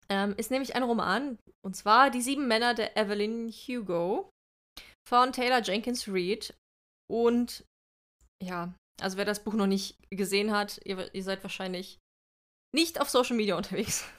[0.09, 4.31] Ähm, ist nämlich ein Roman und zwar Die sieben Männer der Evelyn Hugo
[5.05, 6.55] von Taylor Jenkins Reid
[7.11, 7.65] und
[8.41, 11.99] ja, also wer das Buch noch nicht gesehen hat, ihr, ihr seid wahrscheinlich
[12.73, 14.05] nicht auf Social Media unterwegs.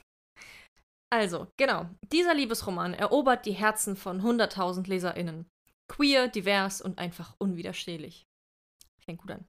[1.11, 5.47] Also, genau, dieser Liebesroman erobert die Herzen von 100.000 LeserInnen.
[5.89, 8.27] Queer, divers und einfach unwiderstehlich.
[9.01, 9.47] Fängt gut an.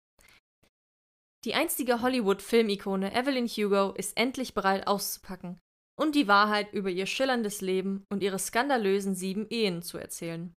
[1.46, 5.60] Die einstige Hollywood-Filmikone Evelyn Hugo ist endlich bereit auszupacken
[5.98, 10.54] und die Wahrheit über ihr schillerndes Leben und ihre skandalösen sieben Ehen zu erzählen.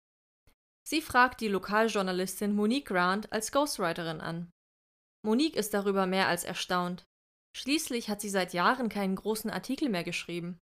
[0.88, 4.52] Sie fragt die Lokaljournalistin Monique Grant als Ghostwriterin an.
[5.24, 7.06] Monique ist darüber mehr als erstaunt.
[7.56, 10.60] Schließlich hat sie seit Jahren keinen großen Artikel mehr geschrieben.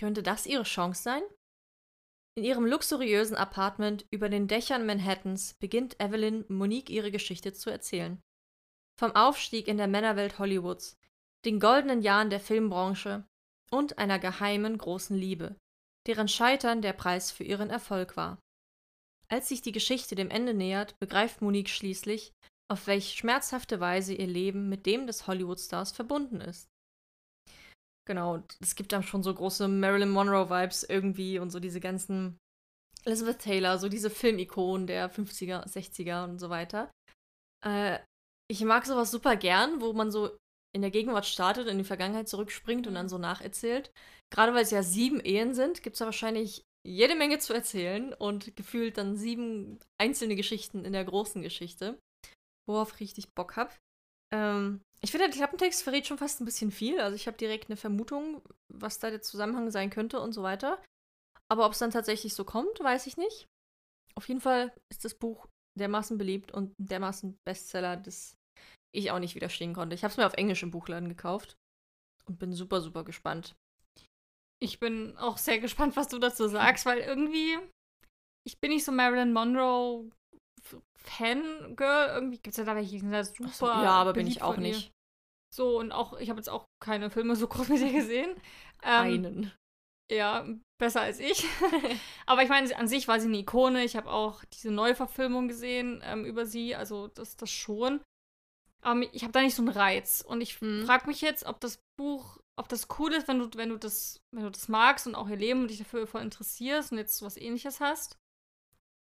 [0.00, 1.22] Könnte das ihre Chance sein?
[2.34, 8.20] In ihrem luxuriösen Apartment über den Dächern Manhattans beginnt Evelyn Monique ihre Geschichte zu erzählen.
[8.98, 10.96] Vom Aufstieg in der Männerwelt Hollywoods,
[11.44, 13.26] den goldenen Jahren der Filmbranche
[13.70, 15.56] und einer geheimen großen Liebe,
[16.06, 18.38] deren Scheitern der Preis für ihren Erfolg war.
[19.28, 22.32] Als sich die Geschichte dem Ende nähert, begreift Monique schließlich,
[22.70, 26.71] auf welch schmerzhafte Weise ihr Leben mit dem des Hollywood-Stars verbunden ist.
[28.04, 32.38] Genau, es gibt dann schon so große Marilyn Monroe-Vibes irgendwie und so diese ganzen
[33.04, 36.90] Elizabeth Taylor, so diese Filmikonen der 50er, 60er und so weiter.
[37.64, 37.98] Äh,
[38.50, 40.36] ich mag sowas super gern, wo man so
[40.74, 43.90] in der Gegenwart startet, in die Vergangenheit zurückspringt und dann so nacherzählt.
[44.32, 48.12] Gerade weil es ja sieben Ehen sind, gibt es ja wahrscheinlich jede Menge zu erzählen
[48.12, 51.98] und gefühlt dann sieben einzelne Geschichten in der großen Geschichte,
[52.66, 53.72] worauf ich richtig Bock habe.
[54.34, 57.00] Ähm, ich finde, der Klappentext verrät schon fast ein bisschen viel.
[57.00, 58.40] Also ich habe direkt eine Vermutung,
[58.72, 60.82] was da der Zusammenhang sein könnte und so weiter.
[61.50, 63.46] Aber ob es dann tatsächlich so kommt, weiß ich nicht.
[64.14, 68.36] Auf jeden Fall ist das Buch dermaßen beliebt und dermaßen Bestseller, dass
[68.94, 69.94] ich auch nicht widerstehen konnte.
[69.94, 71.56] Ich habe es mir auf Englisch im Buchladen gekauft
[72.26, 73.54] und bin super, super gespannt.
[74.62, 77.58] Ich bin auch sehr gespannt, was du dazu sagst, weil irgendwie,
[78.46, 80.10] ich bin nicht so Marilyn Monroe
[81.04, 82.10] Fangirl.
[82.14, 83.50] Irgendwie gibt es ja da welche, die sind da super.
[83.50, 84.92] So, ja, aber bin ich auch nicht.
[85.54, 88.34] So, und auch, ich habe jetzt auch keine Filme so groß mit ihr gesehen.
[88.84, 89.52] Ähm, Einen.
[90.10, 90.44] Ja,
[90.76, 91.46] besser als ich.
[92.26, 93.84] aber ich meine, an sich war sie eine Ikone.
[93.84, 98.00] Ich habe auch diese Neuverfilmung gesehen ähm, über sie, also das, das schon.
[98.80, 100.20] Aber ich habe da nicht so einen Reiz.
[100.26, 100.84] Und ich hm.
[100.84, 104.20] frage mich jetzt, ob das Buch, ob das cool ist, wenn du, wenn du das,
[104.34, 107.22] wenn du das magst und auch ihr Leben und dich dafür voll interessierst und jetzt
[107.22, 108.18] was ähnliches hast.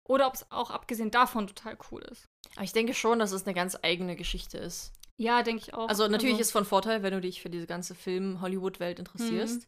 [0.09, 2.27] Oder ob es auch abgesehen davon total cool ist.
[2.57, 4.93] Aber ich denke schon, dass es eine ganz eigene Geschichte ist.
[5.17, 5.89] Ja, denke ich auch.
[5.89, 9.61] Also natürlich also, ist von Vorteil, wenn du dich für diese ganze Film-Hollywood-Welt interessierst.
[9.61, 9.67] Mhm.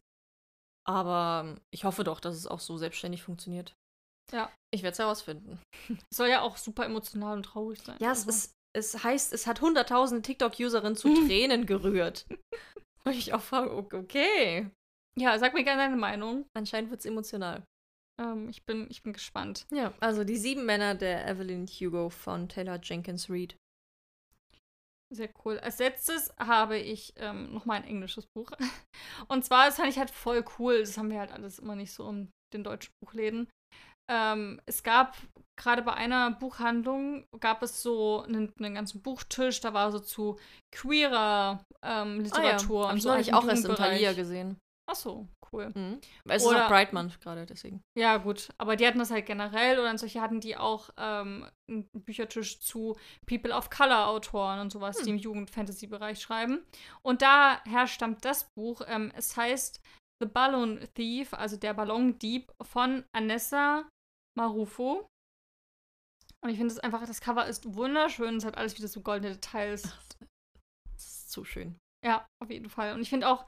[0.85, 3.73] Aber ich hoffe doch, dass es auch so selbstständig funktioniert.
[4.31, 4.51] Ja.
[4.73, 5.59] Ich werde es herausfinden.
[6.13, 7.97] Soll ja auch super emotional und traurig sein.
[7.99, 8.29] Ja, also.
[8.29, 12.25] es, ist, es heißt, es hat hunderttausende TikTok-Userinnen zu Tränen gerührt.
[13.05, 14.69] Und ich auch frage, okay.
[15.17, 16.45] Ja, sag mir gerne deine Meinung.
[16.53, 17.63] Anscheinend wird es emotional.
[18.19, 19.65] Ähm, ich, bin, ich bin gespannt.
[19.71, 23.55] Ja, also die sieben Männer der Evelyn Hugo von Taylor Jenkins Reid.
[25.13, 25.57] Sehr cool.
[25.59, 28.51] Als letztes habe ich ähm, noch mal ein englisches Buch.
[29.29, 30.79] Und zwar, das fand ich halt voll cool.
[30.79, 33.47] Das haben wir halt alles immer nicht so in den deutschen Buchläden.
[34.09, 35.17] Ähm, es gab
[35.59, 40.39] gerade bei einer Buchhandlung gab es so einen, einen, ganzen Buchtisch, da war so zu
[40.73, 42.93] queerer ähm, Literatur ah, ja.
[42.93, 43.11] und so.
[43.11, 44.57] Habe ich auch erst in Thalia gesehen.
[44.89, 45.71] Ach so, cool.
[45.75, 45.99] Mhm.
[46.25, 47.81] Es oder, ist auch Bright Month gerade, deswegen.
[47.97, 48.49] Ja, gut.
[48.57, 52.95] Aber die hatten das halt generell oder solche hatten die auch ähm, einen Büchertisch zu
[53.25, 55.05] People of Color Autoren und sowas, hm.
[55.05, 56.65] die im Jugend-Fantasy-Bereich schreiben.
[57.01, 58.81] Und daher stammt das Buch.
[58.87, 59.81] Ähm, es heißt
[60.21, 63.89] The Balloon Thief, also der Ballondieb von Anessa
[64.37, 65.07] Marufo.
[66.43, 68.37] Und ich finde es einfach, das Cover ist wunderschön.
[68.37, 69.83] Es hat alles wieder so goldene Details.
[70.93, 71.77] Das ist so schön.
[72.05, 72.93] Ja, auf jeden Fall.
[72.93, 73.45] Und ich finde auch,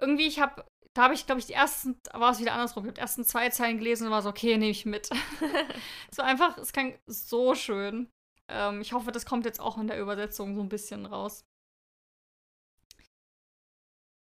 [0.00, 2.88] irgendwie, ich habe, da habe ich, glaube ich, die ersten, war es wieder andersrum, ich
[2.88, 5.10] habe die ersten zwei Zeilen gelesen und war so, okay, nehme ich mit.
[6.10, 8.10] es war einfach, es klang so schön.
[8.48, 11.44] Ähm, ich hoffe, das kommt jetzt auch in der Übersetzung so ein bisschen raus.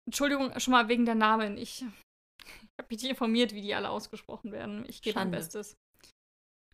[0.06, 1.58] Entschuldigung schon mal wegen der Namen.
[1.58, 4.84] Ich, ich habe mich nicht informiert, wie die alle ausgesprochen werden.
[4.88, 5.74] Ich gebe mein Bestes.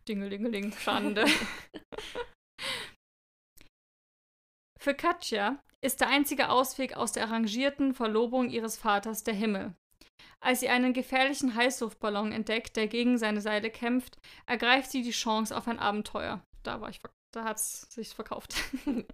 [0.07, 1.25] Dingelingeling, Schande.
[4.79, 9.75] Für Katja ist der einzige Ausweg aus der arrangierten Verlobung ihres Vaters der Himmel.
[10.39, 15.55] Als sie einen gefährlichen Heißluftballon entdeckt, der gegen seine Seile kämpft, ergreift sie die Chance
[15.55, 16.41] auf ein Abenteuer.
[16.63, 17.01] Da war ich,
[17.33, 18.55] da hat's sich verkauft.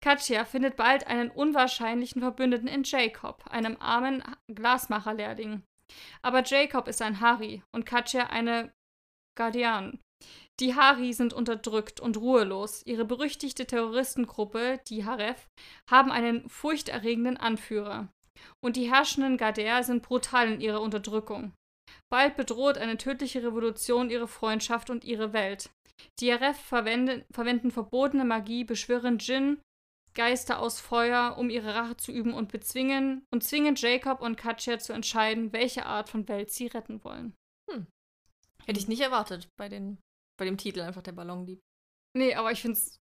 [0.00, 5.62] Katja findet bald einen unwahrscheinlichen Verbündeten in Jacob, einem armen Glasmacherlehrling.
[6.22, 8.72] Aber Jacob ist ein Harry und Katja eine
[9.36, 9.98] Guardian.
[10.60, 12.82] Die Hari sind unterdrückt und ruhelos.
[12.84, 15.48] Ihre berüchtigte Terroristengruppe, die Haref,
[15.88, 18.08] haben einen furchterregenden Anführer.
[18.62, 21.54] Und die herrschenden Gader sind brutal in ihrer Unterdrückung.
[22.10, 25.70] Bald bedroht eine tödliche Revolution ihre Freundschaft und ihre Welt.
[26.18, 29.60] Die Haref verwenden, verwenden verbotene Magie, beschwören Djinn,
[30.14, 34.78] Geister aus Feuer, um ihre Rache zu üben und bezwingen und zwingen Jacob und Katja
[34.78, 37.34] zu entscheiden, welche Art von Welt sie retten wollen.
[37.70, 37.86] Hm.
[38.66, 39.98] Hätte ich nicht erwartet bei den
[40.40, 41.60] bei dem Titel einfach der Ballondieb.
[42.16, 42.98] Nee, aber ich finde es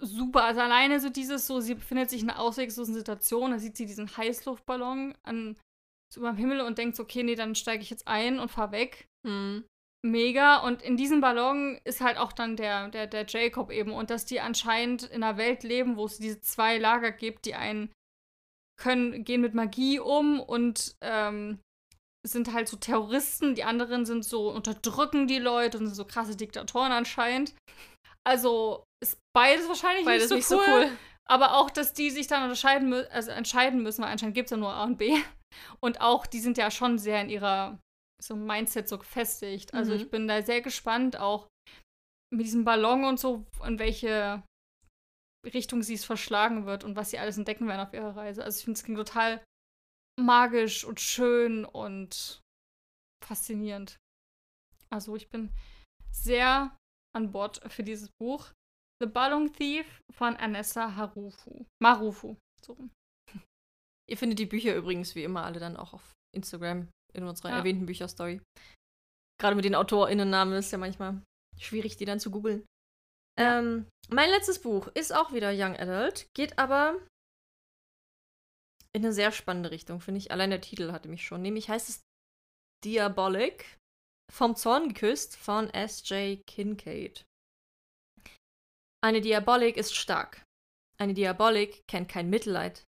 [0.00, 0.44] super.
[0.44, 3.86] Also alleine so dieses so, sie befindet sich in einer ausweglosen Situation, da sieht sie
[3.86, 5.58] diesen Heißluftballon an
[6.12, 8.50] so über dem Himmel und denkt so, okay, nee, dann steige ich jetzt ein und
[8.50, 9.08] fahr weg.
[9.26, 9.64] Hm.
[10.04, 10.58] Mega.
[10.58, 13.92] Und in diesem Ballon ist halt auch dann der, der, der Jacob eben.
[13.92, 17.56] Und dass die anscheinend in einer Welt leben, wo es diese zwei Lager gibt, die
[17.56, 17.90] einen
[18.78, 21.58] können, gehen mit Magie um und ähm,
[22.26, 26.36] sind halt so Terroristen, die anderen sind so, unterdrücken die Leute und sind so krasse
[26.36, 27.54] Diktatoren anscheinend.
[28.26, 30.98] Also ist beides wahrscheinlich Beides nicht, so, nicht cool, so cool.
[31.28, 34.56] Aber auch, dass die sich dann unterscheiden, also entscheiden müssen, weil anscheinend gibt es ja
[34.56, 35.16] nur A und B.
[35.80, 37.78] Und auch, die sind ja schon sehr in ihrer
[38.22, 39.74] so Mindset so gefestigt.
[39.74, 39.96] Also Mhm.
[39.98, 41.48] ich bin da sehr gespannt, auch
[42.34, 44.42] mit diesem Ballon und so, in welche
[45.46, 48.42] Richtung sie es verschlagen wird und was sie alles entdecken werden auf ihrer Reise.
[48.42, 49.42] Also ich finde es klingt total
[50.18, 52.40] magisch und schön und
[53.24, 53.98] faszinierend.
[54.90, 55.52] Also ich bin
[56.12, 56.76] sehr
[57.14, 58.52] an Bord für dieses Buch.
[59.02, 61.66] The Ballon Thief von Anessa Harufu.
[61.82, 62.36] Marufu.
[62.64, 62.76] So.
[64.08, 67.58] Ihr findet die Bücher übrigens wie immer alle dann auch auf Instagram in unserer Ja.
[67.58, 68.40] erwähnten Bücherstory.
[69.38, 71.22] Gerade mit den AutorInnennamen ist ja manchmal
[71.58, 72.64] schwierig, die dann zu googeln.
[73.38, 76.98] Ähm, mein letztes Buch ist auch wieder Young Adult, geht aber
[78.96, 80.30] in eine sehr spannende Richtung, finde ich.
[80.30, 81.42] Allein der Titel hatte mich schon.
[81.42, 82.02] Nämlich heißt es
[82.82, 83.78] Diabolic,
[84.32, 86.44] vom Zorn geküsst von S.J.
[86.46, 87.26] Kincaid.
[89.04, 90.42] Eine Diabolik ist stark.
[90.98, 92.84] Eine Diabolik kennt kein Mitleid.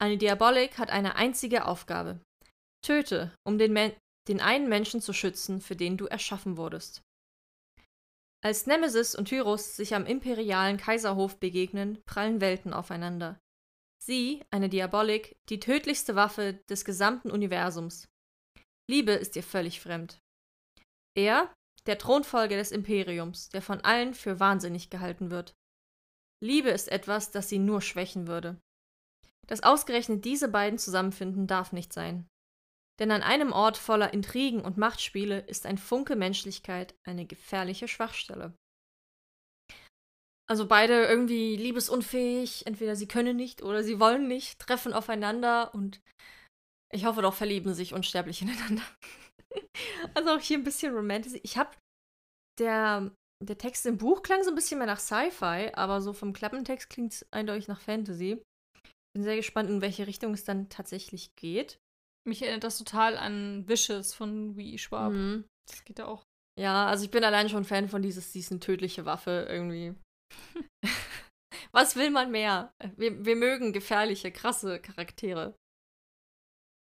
[0.00, 2.20] Eine Diabolik hat eine einzige Aufgabe.
[2.84, 3.74] Töte, um den,
[4.28, 7.02] den einen Menschen zu schützen, für den du erschaffen wurdest.
[8.40, 13.40] Als Nemesis und Tyrus sich am imperialen Kaiserhof begegnen, prallen Welten aufeinander.
[14.06, 18.06] Sie, eine Diabolik, die tödlichste Waffe des gesamten Universums.
[18.86, 20.18] Liebe ist ihr völlig fremd.
[21.16, 21.54] Er,
[21.86, 25.54] der Thronfolger des Imperiums, der von allen für wahnsinnig gehalten wird.
[26.42, 28.60] Liebe ist etwas, das sie nur schwächen würde.
[29.46, 32.28] Dass ausgerechnet diese beiden zusammenfinden, darf nicht sein.
[32.98, 38.54] Denn an einem Ort voller Intrigen und Machtspiele ist ein Funke Menschlichkeit eine gefährliche Schwachstelle.
[40.46, 46.00] Also beide irgendwie liebesunfähig, entweder sie können nicht oder sie wollen nicht, treffen aufeinander und
[46.92, 48.82] ich hoffe doch verlieben sich unsterblich ineinander.
[50.14, 51.40] also auch hier ein bisschen Romantic.
[51.42, 51.70] Ich habe
[52.58, 53.10] der
[53.42, 56.88] der Text im Buch klang so ein bisschen mehr nach Sci-Fi, aber so vom Klappentext
[56.88, 58.42] klingt es eindeutig nach Fantasy.
[59.12, 61.78] Bin sehr gespannt, in welche Richtung es dann tatsächlich geht.
[62.26, 65.12] Mich erinnert das total an Wishes von Louis Schwab.
[65.12, 65.44] Mhm.
[65.68, 66.24] Das geht ja auch.
[66.58, 69.94] Ja, also ich bin allein schon Fan von dieses, diesen tödliche Waffe irgendwie.
[71.72, 72.72] Was will man mehr?
[72.96, 75.56] Wir, wir mögen gefährliche, krasse Charaktere.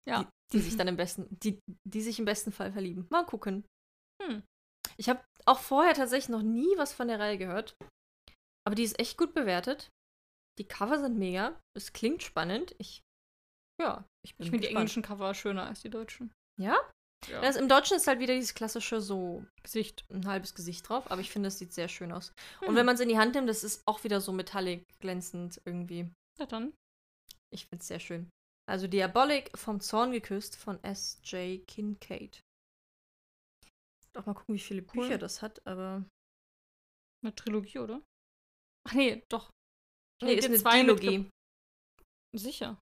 [0.09, 0.25] Ja.
[0.53, 3.07] Die, die sich dann im besten, die, die sich im besten Fall verlieben.
[3.11, 3.65] Mal gucken.
[4.23, 4.43] Hm.
[4.97, 7.77] Ich habe auch vorher tatsächlich noch nie was von der Reihe gehört.
[8.67, 9.91] Aber die ist echt gut bewertet.
[10.59, 11.61] Die Cover sind mega.
[11.77, 12.75] Es klingt spannend.
[12.79, 13.03] Ich,
[13.81, 16.33] ja, ich bin Ich finde die englischen Cover schöner als die deutschen.
[16.61, 16.77] Ja?
[17.29, 17.41] Ja.
[17.41, 20.05] Das, Im Deutschen ist halt wieder dieses klassische so Gesicht.
[20.11, 22.33] ein halbes Gesicht drauf, aber ich finde, es sieht sehr schön aus.
[22.61, 22.77] Und Hm.
[22.77, 26.11] wenn man es in die Hand nimmt, das ist auch wieder so metallic glänzend irgendwie.
[26.39, 26.75] Na dann.
[27.53, 28.31] Ich finde es sehr schön.
[28.67, 31.67] Also Diabolik vom Zorn geküsst von S.J.
[31.69, 32.41] Kincaid.
[34.15, 35.03] Doch mal gucken, wie viele Cool.
[35.07, 36.05] Bücher das hat, aber.
[37.23, 38.03] Eine Trilogie, oder?
[38.87, 39.51] Ach nee, doch.
[40.23, 41.29] Nee, ist eine Dilogie.
[42.37, 42.79] Sicher.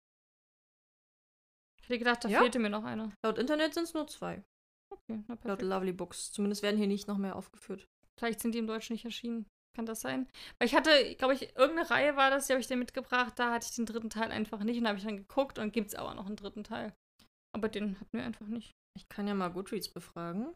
[1.87, 2.39] Ich hätte gedacht, da Ja?
[2.41, 3.13] fehlte mir noch eine.
[3.25, 4.43] Laut Internet sind es nur zwei.
[4.91, 5.61] Okay, na Laut perfekt.
[5.61, 6.33] Lovely Books.
[6.33, 7.87] Zumindest werden hier nicht noch mehr aufgeführt.
[8.19, 9.45] Vielleicht sind die im Deutschen nicht erschienen.
[9.75, 10.27] Kann das sein?
[10.59, 13.33] Weil ich hatte, glaube ich, irgendeine Reihe war das, die habe ich dir mitgebracht.
[13.37, 15.71] Da hatte ich den dritten Teil einfach nicht und da habe ich dann geguckt und
[15.71, 16.93] gibt es aber noch einen dritten Teil.
[17.55, 18.73] Aber den hatten wir einfach nicht.
[18.97, 20.47] Ich kann ja mal Goodreads befragen.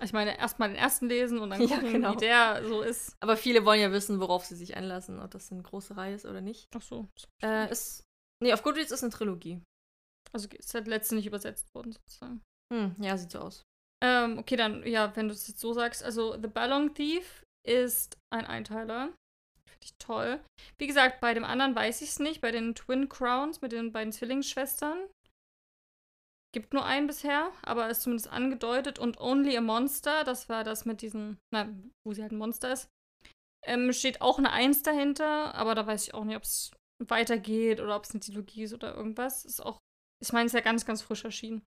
[0.00, 2.12] Also ich meine, erstmal den ersten lesen und dann Ja, gucken, genau.
[2.14, 3.16] wie der so ist.
[3.20, 6.24] Aber viele wollen ja wissen, worauf sie sich einlassen, ob das eine große Reihe ist
[6.24, 6.68] oder nicht.
[6.74, 7.06] Ach so.
[7.42, 8.04] Äh, ist.
[8.42, 9.60] Nee, auf Goodreads ist eine Trilogie.
[10.32, 12.42] Also ist halt letzte nicht übersetzt worden, sozusagen.
[12.72, 13.62] Hm, ja, sieht so aus.
[14.02, 16.04] Ähm, okay, dann, ja, wenn du es jetzt so sagst.
[16.04, 19.12] Also, The Ballon Thief ist ein Einteiler.
[19.66, 20.40] Finde ich toll.
[20.78, 22.40] Wie gesagt, bei dem anderen weiß ich es nicht.
[22.40, 24.98] Bei den Twin Crowns mit den beiden Zwillingsschwestern.
[26.54, 28.98] Gibt nur einen bisher, aber ist zumindest angedeutet.
[28.98, 31.68] Und Only a Monster, das war das mit diesen, na,
[32.06, 32.88] wo sie halt ein Monster ist.
[33.64, 37.80] Ähm, steht auch eine Eins dahinter, aber da weiß ich auch nicht, ob es weitergeht
[37.80, 39.44] oder ob es eine Dilogie ist oder irgendwas.
[39.44, 39.78] Ist auch,
[40.22, 41.62] ich meine, es ist ja ganz, ganz frisch erschienen.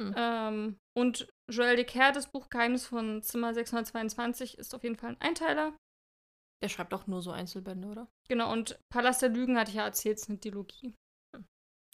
[0.00, 0.14] Hm.
[0.16, 5.20] Ähm, und Joël Descaires, das Buch Geheimnis von Zimmer 622, ist auf jeden Fall ein
[5.20, 5.76] Einteiler.
[6.62, 8.08] Der schreibt auch nur so Einzelbände, oder?
[8.28, 10.94] Genau, und Palast der Lügen hatte ich ja erzählt, ist eine Dilogie.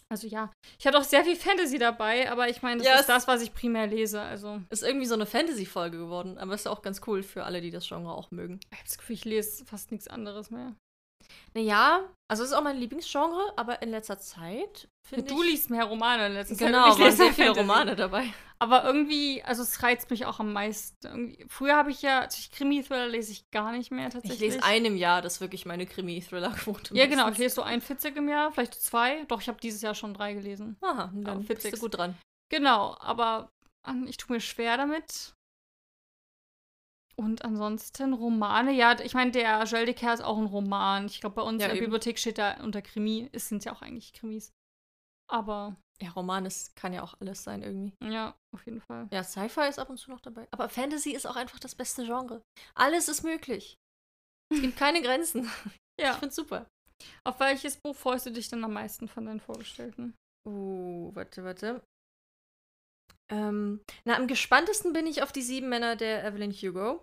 [0.09, 3.09] Also ja, ich hatte auch sehr viel Fantasy dabei, aber ich meine, das Ja, ist
[3.09, 4.21] das, was ich primär lese.
[4.21, 7.71] Also Ist irgendwie so eine Fantasy-Folge geworden, aber ist auch ganz cool für alle, die
[7.71, 8.61] das Genre auch mögen.
[8.71, 10.77] ich habe das Gefühl, ich lese fast nichts anderes mehr.
[11.55, 15.51] Naja, also es ist auch mein Lieblingsgenre, aber in letzter Zeit finde Du ich...
[15.51, 16.67] liest mehr Romane in letzter Zeit.
[16.69, 17.51] Genau, ich waren lese sehr viele.
[17.51, 18.25] Romane dabei.
[18.59, 20.97] Aber irgendwie, also es reizt mich auch am meisten.
[21.07, 24.41] Irgendwie, früher habe ich ja, also ich Krimi-Thriller lese ich gar nicht mehr Ich tatsächlich.
[24.41, 26.95] lese einen im Jahr, das ist wirklich meine Krimi-Thriller-Quote.
[26.97, 29.25] Ja, genau, ich lese so ein Fitzig im Jahr, vielleicht zwei.
[29.25, 30.77] Doch, ich habe dieses Jahr schon drei gelesen.
[30.81, 31.81] Aha, dann Ja, bist du Fitzig.
[31.81, 32.17] gut dran.
[32.51, 33.51] Genau, aber
[33.87, 35.35] an- ich tue mir schwer damit.
[37.19, 41.07] Und ansonsten Romane, ja, ich meine, der Joel de Care ist auch ein Roman.
[41.07, 41.87] Ich glaube, bei uns Ja, in der eben.
[41.87, 43.31] Bibliothek steht da unter Krimi.
[43.33, 44.53] Es sind ja auch eigentlich Krimis.
[45.31, 47.95] Aber Ja, Roman ist, kann ja auch alles sein irgendwie.
[48.05, 49.09] ja, auf jeden Fall.
[49.13, 50.47] Ja, Sci-Fi ist ab und zu noch dabei.
[50.51, 52.43] Aber Fantasy ist auch einfach das beste Genre.
[52.75, 53.77] Alles ist möglich.
[54.53, 55.51] Es gibt keine Grenzen.
[55.99, 56.13] Ich Ja.
[56.13, 56.67] find's super.
[57.25, 60.15] Auf welches Buch freust du dich denn am meisten von deinen Vorgestellten?
[60.47, 61.83] Uh, warte, warte.
[63.31, 67.03] Ähm, na, am gespanntesten bin ich auf die sieben Männer der Evelyn Hugo.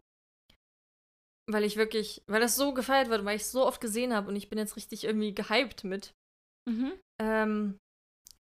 [1.49, 4.29] Weil ich wirklich, weil das so gefeiert wird, weil ich es so oft gesehen habe
[4.29, 6.13] und ich bin jetzt richtig irgendwie gehypt mit.
[6.69, 6.93] Mhm.
[7.21, 7.77] Ähm,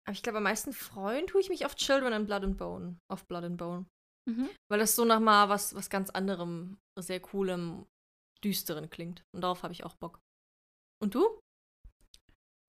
[0.04, 2.96] aber ich glaube, am meisten freuen tue ich mich auf Children and Blood and Bone.
[3.10, 3.86] Auf Blood and Bone.
[4.30, 4.48] Mhm.
[4.70, 7.86] Weil das so nochmal was, was ganz anderem, sehr coolem,
[8.44, 9.24] düsteren klingt.
[9.34, 10.20] Und darauf habe ich auch Bock.
[11.02, 11.40] Und du?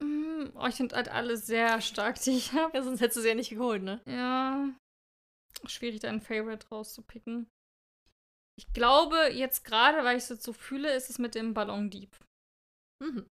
[0.04, 2.78] Mm, Oh, ich finde halt alle sehr stark, die ich habe.
[2.78, 4.02] Ja, sonst hättest du sie ja nicht geholt, ne?
[4.06, 4.70] Ja.
[5.66, 7.48] Schwierig, da ein Favorite rauszupicken.
[8.58, 12.16] Ich glaube, jetzt gerade, weil ich es jetzt so fühle, ist es mit dem Ballondieb.
[13.04, 13.26] Mhm.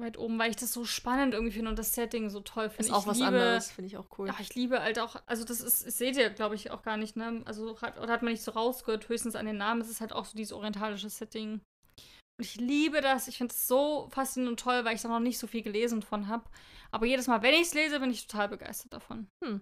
[0.00, 2.84] Weit oben, weil ich das so spannend irgendwie finde und das Setting so toll finde.
[2.84, 4.28] Ist auch ich was liebe, anderes, finde ich auch cool.
[4.28, 6.96] Ja, ich liebe halt auch, also das ist, das seht ihr, glaube ich, auch gar
[6.96, 7.42] nicht, ne?
[7.44, 9.82] Also, hat, oder hat man nicht so rausgehört, höchstens an den Namen.
[9.82, 11.60] Es ist halt auch so dieses orientalische Setting.
[12.38, 13.28] Und ich liebe das.
[13.28, 16.00] Ich finde es so faszinierend und toll, weil ich da noch nicht so viel gelesen
[16.00, 16.48] von habe.
[16.90, 19.28] Aber jedes Mal, wenn ich es lese, bin ich total begeistert davon.
[19.44, 19.60] Hm.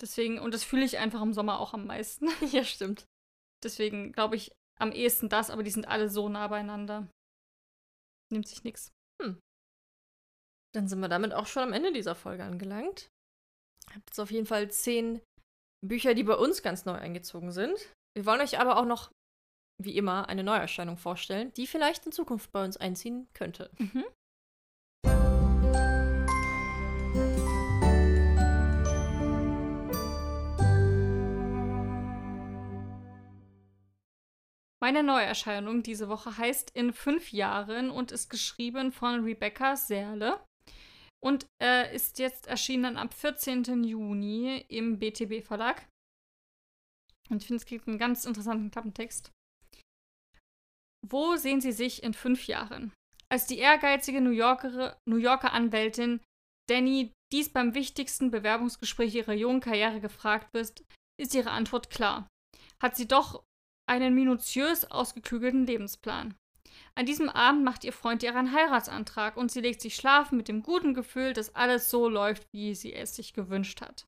[0.00, 2.28] Deswegen, und das fühle ich einfach im Sommer auch am meisten.
[2.52, 3.04] ja, stimmt.
[3.62, 7.08] Deswegen glaube ich am ehesten das, aber die sind alle so nah beieinander.
[8.30, 8.92] Nimmt sich nichts.
[10.74, 13.08] Dann sind wir damit auch schon am Ende dieser Folge angelangt.
[13.94, 15.20] Habt jetzt auf jeden Fall zehn
[15.84, 17.92] Bücher, die bei uns ganz neu eingezogen sind.
[18.14, 19.10] Wir wollen euch aber auch noch,
[19.82, 23.70] wie immer, eine Neuerscheinung vorstellen, die vielleicht in Zukunft bei uns einziehen könnte.
[23.78, 24.04] Mhm.
[34.80, 40.40] Meine Neuerscheinung diese Woche heißt In fünf Jahren und ist geschrieben von Rebecca Serle
[41.20, 43.82] und äh, ist jetzt erschienen am 14.
[43.84, 45.88] Juni im BTB Verlag.
[47.28, 49.32] Und ich finde, es gibt einen ganz interessanten Klappentext.
[51.06, 52.92] Wo sehen Sie sich in fünf Jahren?
[53.28, 56.20] Als die ehrgeizige New, Yorker, New Yorker Anwältin
[56.68, 60.84] Danny dies beim wichtigsten Bewerbungsgespräch ihrer jungen Karriere gefragt wird,
[61.20, 62.28] ist ihre Antwort klar.
[62.80, 63.42] Hat sie doch
[63.88, 66.34] einen minutiös ausgeklügelten Lebensplan.
[66.94, 70.62] An diesem Abend macht ihr Freund ihren Heiratsantrag und sie legt sich schlafen mit dem
[70.62, 74.06] guten Gefühl, dass alles so läuft, wie sie es sich gewünscht hat.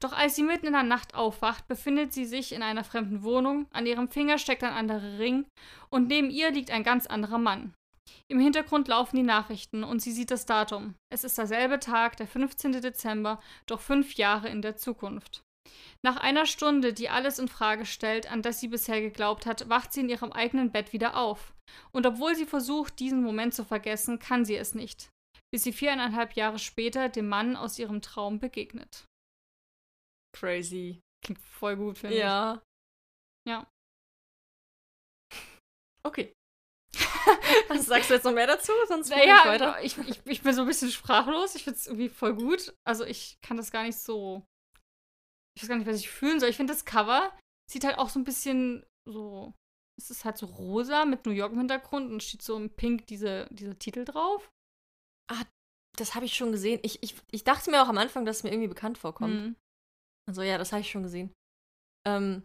[0.00, 3.66] Doch als sie mitten in der Nacht aufwacht, befindet sie sich in einer fremden Wohnung,
[3.72, 5.46] an ihrem Finger steckt ein anderer Ring
[5.90, 7.74] und neben ihr liegt ein ganz anderer Mann.
[8.28, 10.94] Im Hintergrund laufen die Nachrichten und sie sieht das Datum.
[11.10, 12.80] Es ist derselbe Tag, der 15.
[12.80, 15.42] Dezember, doch fünf Jahre in der Zukunft.
[16.04, 19.92] Nach einer Stunde, die alles in Frage stellt, an das sie bisher geglaubt hat, wacht
[19.92, 21.54] sie in ihrem eigenen Bett wieder auf.
[21.92, 25.10] Und obwohl sie versucht, diesen Moment zu vergessen, kann sie es nicht,
[25.52, 29.04] bis sie viereinhalb Jahre später dem Mann aus ihrem Traum begegnet.
[30.36, 31.00] Crazy.
[31.24, 32.20] Klingt voll gut, finde ich.
[32.20, 32.62] Ja.
[33.48, 33.66] Ja.
[36.04, 36.32] Okay.
[37.68, 38.72] Was sagst du jetzt noch mehr dazu?
[38.86, 39.82] Sonst mache ich Naja, weiter.
[39.82, 41.54] ich, ich, ich bin so ein bisschen sprachlos.
[41.54, 42.72] Ich finde es irgendwie voll gut.
[42.86, 44.42] Also ich kann das gar nicht so.
[45.58, 46.50] Ich weiß gar nicht, was ich fühlen soll.
[46.50, 47.36] Ich finde das Cover
[47.68, 49.54] sieht halt auch so ein bisschen so.
[50.00, 53.08] Es ist halt so rosa mit New York im Hintergrund und steht so im Pink
[53.08, 54.48] diese, dieser Titel drauf.
[55.96, 56.78] Das habe ich schon gesehen.
[56.84, 59.34] Ich, ich, ich dachte mir auch am Anfang, dass es mir irgendwie bekannt vorkommt.
[59.34, 59.56] Hm.
[60.28, 61.32] Also ja, das habe ich schon gesehen.
[62.06, 62.44] Ähm,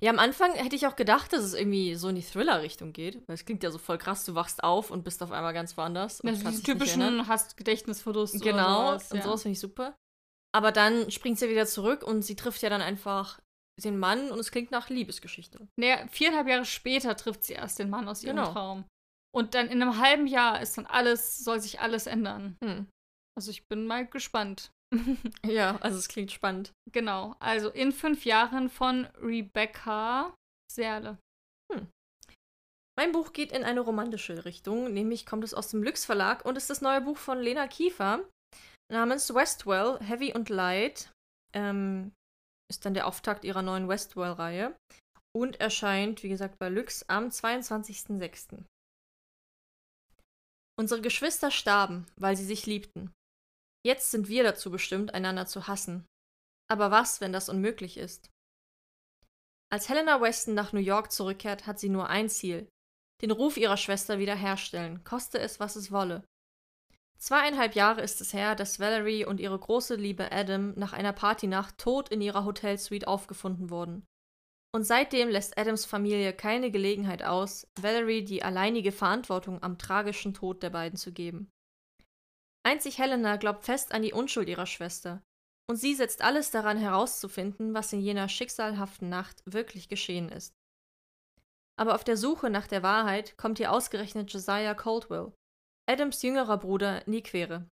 [0.00, 3.28] ja, am Anfang hätte ich auch gedacht, dass es irgendwie so in die Thriller-Richtung geht.
[3.28, 5.76] Weil es klingt ja so voll krass, du wachst auf und bist auf einmal ganz
[5.76, 6.22] woanders.
[6.22, 7.08] Also kannst diese dich nicht erinnern.
[7.10, 8.42] typischen hast Gedächtnisverlust.
[8.42, 9.24] Genau, sowas, und ja.
[9.24, 9.94] sowas finde ich super.
[10.54, 13.40] Aber dann springt sie wieder zurück und sie trifft ja dann einfach
[13.82, 15.66] den Mann und es klingt nach Liebesgeschichte.
[15.76, 18.52] Naja, viereinhalb Jahre später trifft sie erst den Mann aus ihrem Genau.
[18.52, 18.84] Traum.
[19.34, 22.56] Und dann in einem halben Jahr ist dann alles, soll sich alles ändern.
[22.62, 22.86] Hm.
[23.36, 24.70] Also ich bin mal gespannt.
[25.44, 26.72] Ja, also es klingt spannend.
[26.92, 30.32] Genau, also in fünf Jahren von Rebecca
[30.72, 31.18] Serle.
[32.96, 36.56] Mein Buch geht in eine romantische Richtung, nämlich kommt es aus dem Lüx Verlag und
[36.56, 38.20] ist das neue Buch von Lena Kiefer
[38.90, 41.12] namens Westwell, Heavy und Light.
[41.54, 42.12] Ähm,
[42.70, 44.74] ist dann der Auftakt ihrer neuen Westwell-Reihe
[45.36, 48.64] und erscheint, wie gesagt, bei Lüx am 22.06.
[50.78, 53.12] Unsere Geschwister starben, weil sie sich liebten.
[53.86, 56.06] Jetzt sind wir dazu bestimmt, einander zu hassen.
[56.70, 58.30] Aber was, wenn das unmöglich ist?
[59.70, 62.68] Als Helena Weston nach New York zurückkehrt, hat sie nur ein Ziel:
[63.22, 66.24] den Ruf ihrer Schwester wiederherstellen, koste es, was es wolle.
[67.24, 71.78] Zweieinhalb Jahre ist es her, dass Valerie und ihre große Liebe Adam nach einer Partynacht
[71.78, 74.06] tot in ihrer Hotelsuite aufgefunden wurden.
[74.74, 80.62] Und seitdem lässt Adams Familie keine Gelegenheit aus, Valerie die alleinige Verantwortung am tragischen Tod
[80.62, 81.50] der beiden zu geben.
[82.62, 85.22] Einzig Helena glaubt fest an die Unschuld ihrer Schwester,
[85.66, 90.52] und sie setzt alles daran herauszufinden, was in jener schicksalhaften Nacht wirklich geschehen ist.
[91.80, 95.32] Aber auf der Suche nach der Wahrheit kommt ihr ausgerechnet Josiah Caldwell,
[95.86, 97.68] Adams jüngerer Bruder, in die Quere.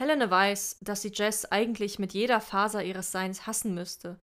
[0.00, 4.18] Helena weiß, dass sie Jess eigentlich mit jeder Faser ihres Seins hassen müsste.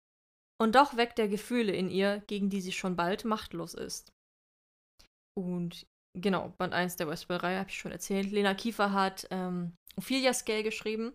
[0.61, 4.11] Und doch weckt er Gefühle in ihr, gegen die sie schon bald machtlos ist.
[5.37, 5.85] Und
[6.17, 8.31] genau, Band 1 der Westworld-Reihe habe ich schon erzählt.
[8.31, 11.13] Lena Kiefer hat ähm, Ophelia Scale geschrieben,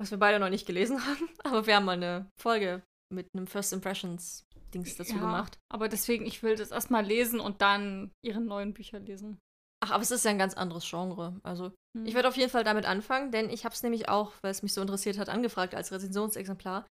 [0.00, 2.82] was wir beide noch nicht gelesen haben, aber wir haben mal eine Folge
[3.12, 5.58] mit einem First Impressions Dings dazu ja, gemacht.
[5.72, 9.38] Aber deswegen, ich will das erstmal lesen und dann ihre neuen Bücher lesen.
[9.80, 11.38] Ach, aber es ist ja ein ganz anderes Genre.
[11.42, 12.06] Also, Hm.
[12.06, 14.62] ich werde auf jeden Fall damit anfangen, denn ich habe es nämlich auch, weil es
[14.62, 16.86] mich so interessiert hat, angefragt als Rezensionsexemplar.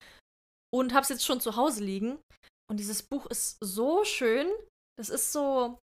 [0.75, 2.19] Und habe es jetzt schon zu Hause liegen.
[2.71, 4.49] Und dieses Buch ist so schön.
[4.99, 5.79] Das ist so.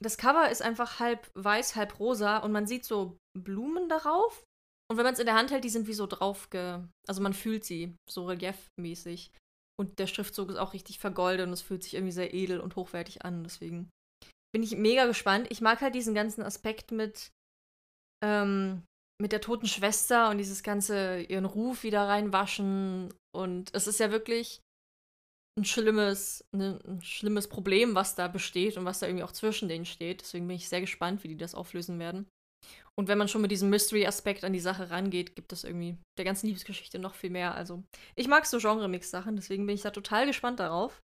[0.00, 4.42] Das Cover ist einfach halb weiß, halb rosa und man sieht so Blumen darauf.
[4.90, 6.48] Und wenn man es in der Hand hält, die sind wie so drauf.
[6.52, 9.30] Also man fühlt sie so reliefmäßig.
[9.80, 12.74] Und der Schriftzug ist auch richtig vergoldet und es fühlt sich irgendwie sehr edel und
[12.74, 13.44] hochwertig an.
[13.44, 13.90] Deswegen
[14.52, 15.46] bin ich mega gespannt.
[15.50, 17.32] Ich mag halt diesen ganzen Aspekt mit,
[18.22, 18.82] ähm,
[19.20, 23.12] mit der toten Schwester und dieses ganze ihren Ruf wieder reinwaschen.
[23.34, 24.60] Und es ist ja wirklich
[25.58, 29.68] ein schlimmes, ne, ein schlimmes Problem, was da besteht und was da irgendwie auch zwischen
[29.68, 30.22] denen steht.
[30.22, 32.26] Deswegen bin ich sehr gespannt, wie die das auflösen werden.
[32.98, 36.24] Und wenn man schon mit diesem Mystery-Aspekt an die Sache rangeht, gibt es irgendwie der
[36.24, 37.54] ganzen Liebesgeschichte noch viel mehr.
[37.54, 37.82] Also,
[38.16, 41.00] ich mag so Genre-Mix-Sachen, deswegen bin ich da total gespannt darauf.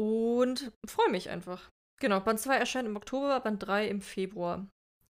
[0.00, 1.70] Und freue mich einfach.
[2.00, 4.66] Genau, Band 2 erscheint im Oktober, Band 3 im Februar.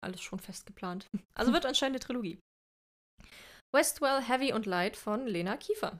[0.03, 1.07] Alles schon fest geplant.
[1.37, 2.39] Also wird anscheinend eine Trilogie.
[3.73, 5.99] Westwell Heavy und Light von Lena Kiefer.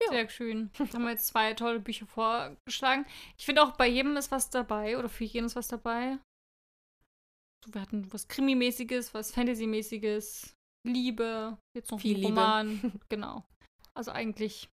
[0.00, 0.10] Ja.
[0.10, 0.70] Sehr schön.
[0.78, 3.06] Da haben wir jetzt zwei tolle Bücher vorgeschlagen.
[3.36, 6.18] Ich finde auch bei jedem ist was dabei oder für jeden ist was dabei.
[7.64, 10.54] So, Wir hatten was Krimi-mäßiges, was Fantasy-mäßiges,
[10.86, 12.24] Liebe, jetzt noch Viel.
[12.24, 13.00] Roman.
[13.08, 13.44] genau.
[13.94, 14.68] Also eigentlich.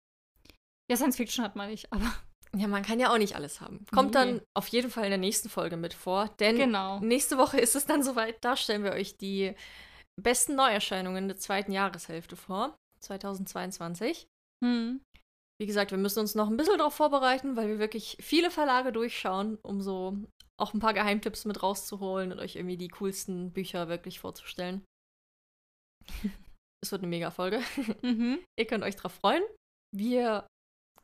[0.90, 2.14] Ja, Science Fiction hat man nicht, aber
[2.56, 3.84] Ja, man kann ja auch nicht alles haben.
[3.92, 4.42] Kommt dann Nee.
[4.56, 7.00] auf jeden Fall in der nächsten Folge mit vor, denn genau.
[7.00, 8.36] nächste Woche ist es dann soweit.
[8.44, 9.54] Da stellen wir euch die
[10.20, 14.26] besten Neuerscheinungen der zweiten Jahreshälfte vor, 2022.
[14.64, 15.00] Hm.
[15.60, 18.92] Wie gesagt, wir müssen uns noch ein bisschen darauf vorbereiten, weil wir wirklich viele Verlage
[18.92, 20.16] durchschauen, um so
[20.60, 24.84] auch ein paar Geheimtipps mit rauszuholen und euch irgendwie die coolsten Bücher wirklich vorzustellen.
[26.82, 27.60] es wird eine mega Folge.
[28.02, 28.38] Mhm.
[28.58, 29.42] Ihr könnt euch drauf freuen.
[29.94, 30.46] Wir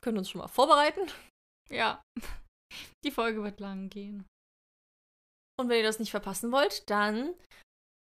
[0.01, 1.01] können uns schon mal vorbereiten.
[1.71, 2.03] Ja.
[3.03, 4.25] Die Folge wird lang gehen.
[5.59, 7.35] Und wenn ihr das nicht verpassen wollt, dann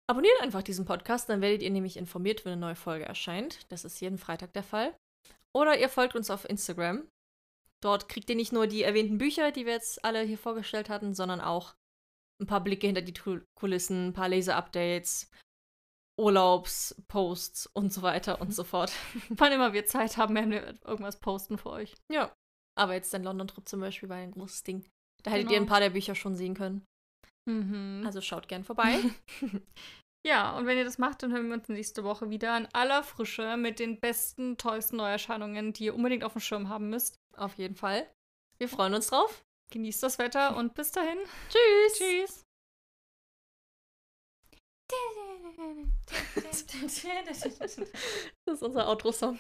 [0.09, 1.29] abonniert einfach diesen Podcast.
[1.29, 3.71] Dann werdet ihr nämlich informiert, wenn eine neue Folge erscheint.
[3.71, 4.97] Das ist jeden Freitag der Fall.
[5.55, 7.09] Oder ihr folgt uns auf Instagram.
[7.83, 11.15] Dort kriegt ihr nicht nur die erwähnten Bücher, die wir jetzt alle hier vorgestellt hatten,
[11.15, 11.75] sondern auch
[12.41, 13.15] ein paar Blicke hinter die
[13.59, 15.31] Kulissen, ein paar Leser-Updates,
[16.19, 18.93] Urlaubsposts und so weiter und so fort.
[19.29, 21.95] Wann immer wir Zeit haben, werden wir irgendwas posten für euch.
[22.11, 22.33] Ja.
[22.79, 24.85] Aber jetzt dein London-Trip zum Beispiel war ein großes Ding.
[25.23, 25.53] Da hättet Genau.
[25.55, 26.85] ihr ein paar der Bücher schon sehen können.
[27.49, 28.03] Mhm.
[28.07, 28.99] Also schaut gern vorbei.
[30.25, 33.03] Ja, und wenn ihr das macht, dann hören wir uns nächste Woche wieder in aller
[33.03, 37.19] Frische mit den besten, tollsten Neuerscheinungen, die ihr unbedingt auf dem Schirm haben müsst.
[37.37, 38.09] Auf jeden Fall.
[38.59, 39.43] Wir freuen uns drauf.
[39.73, 41.19] Genießt das Wetter und bis dahin.
[41.49, 41.99] Tschüss.
[41.99, 42.43] Tschüss.
[48.45, 49.39] Das ist unser Outro-Song.